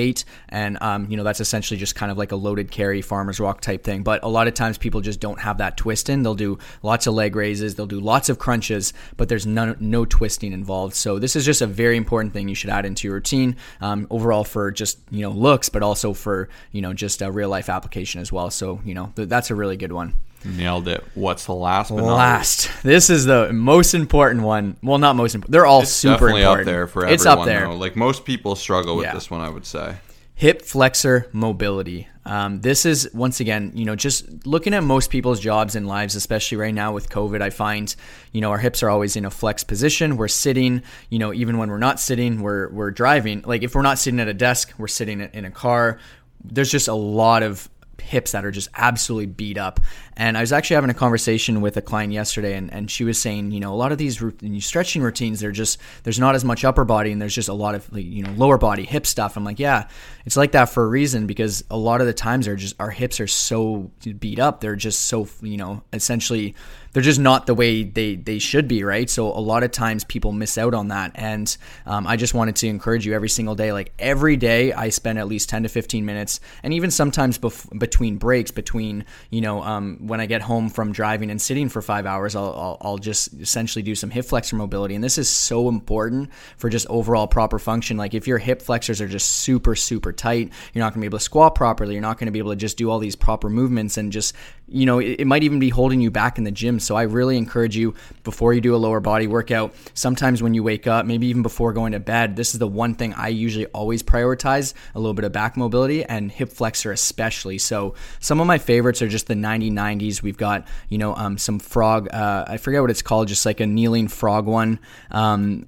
And, 0.49 0.79
um, 0.81 1.11
you 1.11 1.17
know, 1.17 1.25
that's 1.25 1.41
essentially 1.41 1.79
just 1.79 1.95
kind 1.95 2.11
of 2.11 2.19
like 2.19 2.33
a 2.33 2.37
loaded 2.37 2.71
carry, 2.71 3.03
farmer's 3.03 3.41
walk 3.41 3.61
type 3.61 3.85
thing. 3.85 4.03
But 4.03 4.23
a 4.23 4.29
lot 4.29 4.49
of 4.49 4.55
times 4.55 4.79
people 4.79 5.01
just 5.01 5.21
don't 5.21 5.41
have 5.41 5.59
that 5.59 5.77
twist 5.77 6.09
in. 6.09 6.23
They'll 6.23 6.35
do 6.35 6.59
lots 6.83 7.07
of 7.07 7.15
leg 7.15 7.37
raises, 7.37 7.75
they'll 7.75 7.87
do 7.87 8.01
lots 8.01 8.29
of 8.29 8.39
crunches, 8.39 8.93
but 9.17 9.29
there's 9.29 9.47
no, 9.47 9.77
no 9.81 10.05
twisting 10.05 10.53
involved. 10.53 10.95
So 10.95 11.19
this 11.19 11.37
is 11.37 11.45
just 11.45 11.63
a 11.63 11.67
very 11.67 11.97
important 11.97 12.33
thing 12.33 12.49
you 12.49 12.55
should 12.55 12.71
add 12.71 12.87
into 12.87 13.09
your 13.09 13.15
routine 13.15 13.57
um, 13.81 14.07
overall 14.11 14.45
for 14.45 14.71
just, 14.71 14.99
you 15.11 15.23
know, 15.23 15.31
looks, 15.31 15.69
but 15.69 15.83
also 15.83 16.13
for, 16.13 16.49
you 16.73 16.83
know, 16.83 16.93
just 16.93 17.23
a 17.23 17.31
real 17.31 17.49
life 17.49 17.69
application 17.69 18.21
as 18.21 18.33
well. 18.33 18.51
So, 18.51 18.81
you 18.85 18.95
know, 18.95 19.13
th- 19.17 19.29
that's 19.29 19.51
a 19.51 19.55
really 19.55 19.77
good 19.77 19.93
one. 19.93 20.15
Nailed 20.45 20.87
it. 20.89 21.05
What's 21.15 21.47
the 21.47 21.55
last? 21.55 21.91
But 21.91 22.03
last. 22.05 22.71
This 22.83 23.11
is 23.11 23.25
the 23.25 23.53
most 23.53 23.93
important 23.95 24.45
one. 24.45 24.77
Well, 24.83 24.99
not 24.99 25.17
most 25.17 25.35
important. 25.35 25.53
They're 25.53 25.67
all 25.67 25.83
it's 25.83 25.91
super 25.91 26.15
definitely 26.15 26.43
important. 26.43 26.69
up 26.69 26.73
there 26.73 26.87
for 26.87 27.01
everyone. 27.03 27.15
It's 27.15 27.27
up 27.27 27.45
there. 27.45 27.67
Though. 27.69 27.75
Like 27.77 27.97
most 27.97 28.25
people 28.25 28.55
struggle 28.55 28.97
with 28.97 29.07
Yeah. 29.07 29.15
this 29.15 29.31
one, 29.31 29.41
I 29.41 29.49
would 29.51 29.67
say. 29.67 29.97
hip 30.35 30.63
flexor 30.63 31.27
mobility. 31.33 32.07
Um, 32.25 32.61
this 32.61 32.87
is 32.87 33.11
once 33.13 33.41
again, 33.41 33.73
you 33.75 33.85
know, 33.85 33.97
just 33.97 34.47
looking 34.47 34.73
at 34.75 34.85
most 34.85 35.11
people's 35.11 35.41
jobs 35.41 35.75
and 35.75 35.89
lives, 35.89 36.15
especially 36.15 36.59
right 36.59 36.73
now 36.75 36.93
with 36.93 37.09
COVID. 37.09 37.41
I 37.43 37.51
find, 37.51 37.93
you 38.33 38.41
know, 38.41 38.51
our 38.51 38.59
hips 38.59 38.83
are 38.85 38.91
always 38.91 39.17
in 39.17 39.25
a 39.25 39.31
flex 39.31 39.65
position. 39.65 40.17
We're 40.17 40.29
sitting, 40.29 40.83
you 41.11 41.19
know, 41.19 41.33
even 41.33 41.59
when 41.59 41.69
we're 41.71 41.79
not 41.79 41.99
sitting, 41.99 42.41
we're 42.43 42.69
we're 42.69 42.93
driving. 42.93 43.43
Like 43.45 43.65
if 43.65 43.75
we're 43.75 43.83
not 43.83 43.99
sitting 43.99 44.21
at 44.21 44.29
a 44.29 44.35
desk, 44.35 44.73
we're 44.79 44.87
sitting 44.87 45.21
in 45.21 45.45
a 45.45 45.51
car. 45.51 45.99
There's 46.45 46.71
just 46.71 46.87
a 46.87 46.95
lot 46.95 47.43
of 47.43 47.69
hips 48.01 48.33
that 48.33 48.45
are 48.45 48.51
just 48.51 48.69
absolutely 48.75 49.27
beat 49.27 49.59
up. 49.59 49.81
And 50.17 50.37
I 50.37 50.41
was 50.41 50.53
actually 50.53 50.75
having 50.75 50.91
a 50.91 50.95
conversation 50.95 51.61
with 51.61 51.77
a 51.77 51.83
client 51.83 52.13
yesterday, 52.13 52.55
and, 52.55 52.73
and 52.73 52.91
she 52.91 53.05
was 53.05 53.21
saying, 53.21 53.53
you 53.53 53.61
know, 53.61 53.73
a 53.73 53.77
lot 53.77 53.93
of 53.93 53.99
these 53.99 54.23
stretching 54.61 55.03
routines, 55.03 55.41
they're 55.41 55.53
just, 55.53 55.79
there's 56.03 56.19
not 56.19 56.35
as 56.35 56.45
much 56.45 56.65
upper 56.65 56.85
body 56.85 57.13
and 57.13 57.21
there's 57.23 57.35
just 57.35 57.49
a 57.49 57.55
lot 57.55 57.75
of, 57.75 57.93
like, 57.93 58.05
you 58.05 58.23
know, 58.23 58.33
lower 58.33 58.59
body 58.59 58.85
hip 58.85 59.07
stuff. 59.07 59.37
I'm 59.37 59.45
like, 59.45 59.59
yeah, 59.59 59.89
it's 60.25 60.37
like 60.37 60.53
that 60.53 60.67
for 60.67 60.85
a 60.85 60.89
reason 60.89 61.27
because 61.27 61.63
a 61.71 61.77
lot 61.77 62.01
of 62.01 62.07
the 62.07 62.15
times 62.15 62.47
they're 62.47 62.57
just, 62.57 62.75
our 62.81 62.91
hips 62.91 63.21
are 63.21 63.27
so 63.27 63.91
beat 64.19 64.39
up. 64.39 64.61
They're 64.61 64.77
just 64.77 65.07
so, 65.07 65.29
you 65.41 65.57
know, 65.57 65.83
essentially, 65.93 66.55
they're 66.99 67.05
just 67.05 67.21
not 67.21 67.47
the 67.47 67.55
way 67.55 67.85
they, 67.85 68.17
they 68.17 68.41
should 68.41 68.67
be, 68.67 68.83
right? 68.83 69.09
So 69.09 69.29
a 69.29 69.39
lot 69.39 69.63
of 69.63 69.71
times 69.71 70.03
people 70.03 70.33
miss 70.33 70.59
out 70.59 70.75
on 70.75 70.89
that. 70.89 71.13
And 71.15 71.57
um, 71.87 72.09
I 72.09 72.17
just 72.17 72.35
wanted 72.35 72.57
to 72.57 72.67
encourage 72.67 73.07
you 73.07 73.15
every 73.15 73.29
single 73.29 73.55
day. 73.55 73.73
Like 73.73 73.93
every 74.01 74.37
day, 74.37 74.73
I 74.73 74.89
spend 74.89 75.17
at 75.17 75.29
least 75.29 75.49
10 75.49 75.63
to 75.63 75.69
15 75.69 76.05
minutes, 76.05 76.41
and 76.65 76.75
even 76.75 76.91
sometimes 76.91 77.39
bef- 77.39 77.79
between 77.79 78.17
breaks, 78.17 78.51
between, 78.51 79.05
you 79.31 79.41
know, 79.41 79.63
um, 79.63 80.09
when 80.09 80.21
I 80.21 80.27
get 80.27 80.43
home 80.43 80.71
from 80.71 80.91
driving 80.91 81.31
and 81.31 81.41
sitting 81.41 81.69
for 81.69 81.81
five 81.81 82.05
hours, 82.05 82.35
I'll, 82.35 82.53
I'll, 82.53 82.79
I'll 82.81 82.99
just 82.99 83.33
essentially 83.35 83.85
do 83.85 83.95
some 83.95 84.11
hip 84.11 84.25
flexor 84.25 84.57
mobility. 84.57 84.97
And 84.97 85.05
this 85.05 85.19
is 85.19 85.29
so 85.29 85.69
important 85.69 86.31
for 86.57 86.69
just 86.69 86.89
overall 86.89 87.29
proper 87.29 87.61
function. 87.61 87.97
Like 87.97 88.13
if 88.13 88.27
your 88.27 88.39
hip 88.39 88.61
flexors 88.61 89.01
are 89.01 89.07
just 89.07 89.29
super, 89.35 89.77
super 89.77 90.13
tight, 90.13 90.51
you're 90.75 90.85
not 90.85 90.95
going 90.95 91.01
to 91.01 91.05
be 91.05 91.07
able 91.07 91.19
to 91.19 91.25
squat 91.25 91.55
properly. 91.55 91.95
You're 91.95 92.03
not 92.03 92.19
going 92.19 92.27
to 92.27 92.33
be 92.33 92.41
able 92.41 92.51
to 92.51 92.57
just 92.57 92.77
do 92.77 92.91
all 92.91 92.99
these 92.99 93.15
proper 93.15 93.49
movements 93.49 93.99
and 93.99 94.11
just, 94.11 94.35
you 94.67 94.85
know, 94.85 94.99
it, 94.99 95.21
it 95.21 95.27
might 95.29 95.45
even 95.45 95.61
be 95.61 95.69
holding 95.69 96.01
you 96.01 96.11
back 96.11 96.39
in 96.39 96.43
the 96.43 96.51
gym. 96.51 96.81
So 96.89 96.97
I 96.97 97.03
really 97.03 97.37
encourage 97.37 97.77
you 97.77 97.95
before 98.25 98.55
you 98.55 98.63
do 98.63 98.75
a 98.75 98.79
lower 98.79 98.99
body 98.99 99.27
workout, 99.27 99.75
sometimes 99.93 100.43
when 100.43 100.55
you 100.55 100.63
wake 100.63 100.87
up, 100.87 101.05
maybe 101.05 101.27
even 101.27 101.43
before 101.43 101.75
going 101.75 101.93
to 101.93 102.01
bed, 102.01 102.35
this 102.35 102.55
is 102.55 102.61
the 102.61 102.67
one 102.67 102.95
thing 102.95 103.13
I 103.13 103.29
usually 103.29 103.67
always 103.67 104.03
prioritize 104.03 104.73
a 104.95 104.99
little 104.99 105.13
bit 105.13 105.27
of 105.27 105.33
back 105.33 105.55
mobility 105.55 106.03
and 106.03 106.33
hip 106.33 106.49
flexor 106.49 106.91
especially. 106.91 107.59
So 107.59 107.95
some 108.21 108.41
of 108.41 108.47
my 108.47 108.57
favorites 108.57 109.03
are 109.03 109.09
just 109.09 109.27
the 109.27 109.35
90 109.35 109.71
90s. 109.71 110.23
We've 110.23 110.39
got, 110.39 110.67
you 110.89 110.97
know, 110.97 111.15
um, 111.15 111.37
some 111.37 111.59
frog, 111.59 112.09
uh, 112.11 112.47
I 112.49 112.57
forget 112.57 112.81
what 112.81 112.91
it's 112.91 113.03
called, 113.03 113.29
just 113.29 113.45
like 113.45 113.61
a 113.61 113.67
kneeling 113.67 114.09
frog 114.09 114.47
one. 114.47 114.79
Um, 115.11 115.67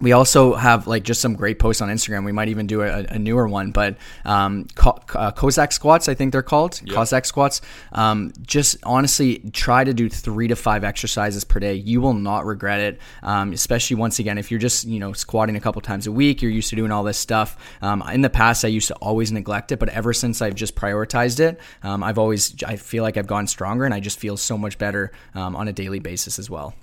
we 0.00 0.12
also 0.12 0.54
have 0.54 0.86
like 0.86 1.02
just 1.02 1.20
some 1.20 1.34
great 1.34 1.58
posts 1.58 1.82
on 1.82 1.88
Instagram. 1.88 2.24
We 2.24 2.32
might 2.32 2.48
even 2.48 2.66
do 2.66 2.82
a, 2.82 3.04
a 3.08 3.18
newer 3.18 3.46
one, 3.46 3.70
but 3.70 3.96
um, 4.24 4.66
Co- 4.74 4.98
uh, 5.14 5.30
Cossack 5.32 5.72
squats, 5.72 6.08
I 6.08 6.14
think 6.14 6.32
they're 6.32 6.42
called 6.42 6.80
Cossack 6.90 7.26
squats. 7.26 7.60
Um, 7.92 8.32
just 8.46 8.78
honestly, 8.82 9.38
try 9.52 9.84
to 9.84 9.92
do 9.92 10.08
three 10.08 10.48
to 10.48 10.56
five 10.56 10.84
exercises 10.84 11.44
per 11.44 11.60
day. 11.60 11.74
You 11.74 12.00
will 12.00 12.14
not 12.14 12.46
regret 12.46 12.80
it. 12.80 13.00
Um, 13.22 13.52
especially 13.52 13.96
once 13.96 14.18
again, 14.18 14.38
if 14.38 14.50
you're 14.50 14.60
just 14.60 14.84
you 14.84 14.98
know 14.98 15.12
squatting 15.12 15.56
a 15.56 15.60
couple 15.60 15.82
times 15.82 16.06
a 16.06 16.12
week, 16.12 16.40
you're 16.40 16.50
used 16.50 16.70
to 16.70 16.76
doing 16.76 16.92
all 16.92 17.04
this 17.04 17.18
stuff. 17.18 17.56
Um, 17.82 18.02
in 18.12 18.22
the 18.22 18.30
past, 18.30 18.64
I 18.64 18.68
used 18.68 18.88
to 18.88 18.94
always 18.96 19.30
neglect 19.30 19.72
it, 19.72 19.78
but 19.78 19.90
ever 19.90 20.12
since 20.12 20.40
I've 20.40 20.54
just 20.54 20.74
prioritized 20.74 21.40
it, 21.40 21.60
um, 21.82 22.02
I've 22.02 22.18
always 22.18 22.54
I 22.64 22.76
feel 22.76 23.02
like 23.02 23.16
I've 23.16 23.26
gone 23.26 23.46
stronger, 23.46 23.84
and 23.84 23.92
I 23.92 24.00
just 24.00 24.18
feel 24.18 24.36
so 24.36 24.56
much 24.56 24.78
better 24.78 25.12
um, 25.34 25.54
on 25.56 25.68
a 25.68 25.72
daily 25.72 25.98
basis 25.98 26.38
as 26.38 26.48
well. 26.48 26.74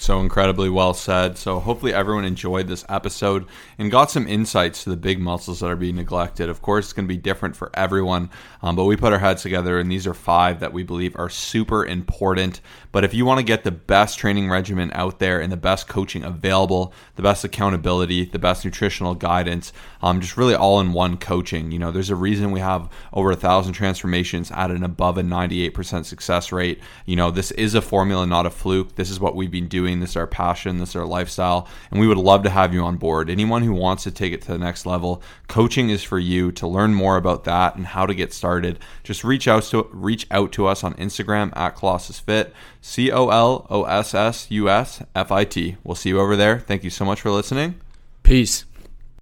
So 0.00 0.20
incredibly 0.20 0.70
well 0.70 0.94
said. 0.94 1.36
So 1.36 1.58
hopefully 1.58 1.92
everyone 1.92 2.24
enjoyed 2.24 2.68
this 2.68 2.84
episode 2.88 3.46
and 3.78 3.90
got 3.90 4.12
some 4.12 4.28
insights 4.28 4.84
to 4.84 4.90
the 4.90 4.96
big 4.96 5.18
muscles 5.18 5.58
that 5.58 5.66
are 5.66 5.76
being 5.76 5.96
neglected. 5.96 6.48
Of 6.48 6.62
course, 6.62 6.86
it's 6.86 6.92
going 6.92 7.06
to 7.06 7.12
be 7.12 7.20
different 7.20 7.56
for 7.56 7.72
everyone, 7.74 8.30
um, 8.62 8.76
but 8.76 8.84
we 8.84 8.96
put 8.96 9.12
our 9.12 9.18
heads 9.18 9.42
together, 9.42 9.78
and 9.80 9.90
these 9.90 10.06
are 10.06 10.14
five 10.14 10.60
that 10.60 10.72
we 10.72 10.84
believe 10.84 11.16
are 11.16 11.28
super 11.28 11.84
important. 11.84 12.60
But 12.92 13.04
if 13.04 13.12
you 13.12 13.26
want 13.26 13.38
to 13.38 13.44
get 13.44 13.64
the 13.64 13.72
best 13.72 14.18
training 14.18 14.48
regimen 14.48 14.92
out 14.94 15.18
there 15.18 15.40
and 15.40 15.52
the 15.52 15.56
best 15.56 15.88
coaching 15.88 16.22
available, 16.22 16.94
the 17.16 17.22
best 17.22 17.44
accountability, 17.44 18.24
the 18.24 18.38
best 18.38 18.64
nutritional 18.64 19.16
guidance, 19.16 19.72
um, 20.00 20.20
just 20.20 20.36
really 20.36 20.54
all 20.54 20.78
in 20.80 20.92
one 20.92 21.16
coaching, 21.16 21.72
you 21.72 21.78
know, 21.78 21.90
there's 21.90 22.10
a 22.10 22.16
reason 22.16 22.52
we 22.52 22.60
have 22.60 22.88
over 23.12 23.32
a 23.32 23.36
thousand 23.36 23.72
transformations 23.72 24.50
at 24.52 24.70
an 24.70 24.84
above 24.84 25.18
a 25.18 25.22
98% 25.22 26.04
success 26.04 26.52
rate. 26.52 26.80
You 27.04 27.16
know, 27.16 27.32
this 27.32 27.50
is 27.50 27.74
a 27.74 27.82
formula, 27.82 28.26
not 28.26 28.46
a 28.46 28.50
fluke. 28.50 28.94
This 28.94 29.10
is 29.10 29.18
what 29.18 29.34
we've 29.34 29.50
been 29.50 29.68
doing. 29.88 30.00
This 30.00 30.10
is 30.10 30.16
our 30.16 30.26
passion. 30.26 30.78
This 30.78 30.90
is 30.90 30.96
our 30.96 31.06
lifestyle. 31.06 31.68
And 31.90 32.00
we 32.00 32.06
would 32.06 32.18
love 32.18 32.42
to 32.44 32.50
have 32.50 32.74
you 32.74 32.82
on 32.82 32.96
board. 32.96 33.30
Anyone 33.30 33.62
who 33.62 33.72
wants 33.72 34.04
to 34.04 34.10
take 34.10 34.32
it 34.32 34.42
to 34.42 34.52
the 34.52 34.58
next 34.58 34.86
level, 34.86 35.22
coaching 35.48 35.90
is 35.90 36.02
for 36.02 36.18
you. 36.18 36.52
To 36.52 36.66
learn 36.66 36.94
more 36.94 37.16
about 37.16 37.44
that 37.44 37.76
and 37.76 37.86
how 37.86 38.06
to 38.06 38.14
get 38.14 38.32
started, 38.32 38.78
just 39.02 39.24
reach 39.24 39.48
out 39.48 39.64
to 39.64 39.88
reach 39.92 40.26
out 40.30 40.52
to 40.52 40.66
us 40.66 40.84
on 40.84 40.94
Instagram 40.94 41.56
at 41.56 41.76
Colossus 41.76 42.18
Fit, 42.20 42.54
C 42.80 43.10
O 43.10 43.28
L 43.28 43.66
O 43.70 43.84
S 43.84 44.14
S 44.14 44.50
U 44.50 44.68
S 44.68 45.02
F 45.14 45.32
I 45.32 45.44
T. 45.44 45.76
We'll 45.84 45.94
see 45.94 46.10
you 46.10 46.20
over 46.20 46.36
there. 46.36 46.60
Thank 46.60 46.84
you 46.84 46.90
so 46.90 47.04
much 47.04 47.20
for 47.20 47.30
listening. 47.30 47.80
Peace. 48.22 48.67